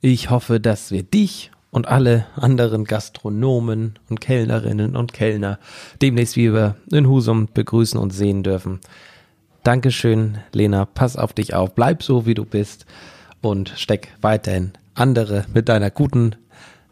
Ich 0.00 0.30
hoffe, 0.30 0.60
dass 0.60 0.90
wir 0.90 1.02
dich 1.02 1.50
und 1.70 1.86
alle 1.88 2.26
anderen 2.36 2.84
Gastronomen 2.84 3.98
und 4.08 4.20
Kellnerinnen 4.20 4.96
und 4.96 5.12
Kellner 5.12 5.58
demnächst 6.02 6.36
wieder 6.36 6.76
in 6.90 7.06
Husum 7.08 7.48
begrüßen 7.52 7.98
und 8.00 8.10
sehen 8.12 8.42
dürfen. 8.42 8.80
Dankeschön, 9.62 10.38
Lena. 10.52 10.86
Pass 10.86 11.16
auf 11.16 11.32
dich 11.32 11.54
auf. 11.54 11.74
Bleib 11.74 12.02
so, 12.02 12.26
wie 12.26 12.34
du 12.34 12.44
bist 12.44 12.86
und 13.42 13.72
steck 13.76 14.08
weiterhin 14.20 14.72
andere 14.94 15.44
mit 15.52 15.68
deiner 15.68 15.90
guten 15.90 16.36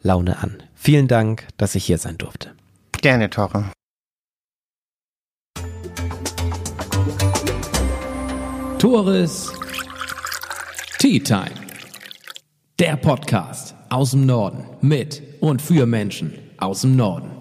Laune 0.03 0.39
an. 0.39 0.63
Vielen 0.75 1.09
Dank, 1.09 1.47
dass 1.57 1.75
ich 1.75 1.85
hier 1.85 1.99
sein 1.99 2.19
durfte. 2.19 2.53
Gerne, 2.93 3.31
Tore. 3.31 3.65
Tores 8.79 9.53
Tea 10.99 11.21
Time. 11.21 11.51
Der 12.79 12.97
Podcast 12.97 13.75
aus 13.89 14.13
dem 14.13 14.27
Norden 14.27 14.65
mit 14.81 15.23
und 15.41 15.61
für 15.61 15.87
Menschen 15.87 16.35
aus 16.59 16.83
dem 16.83 16.97
Norden. 16.97 17.38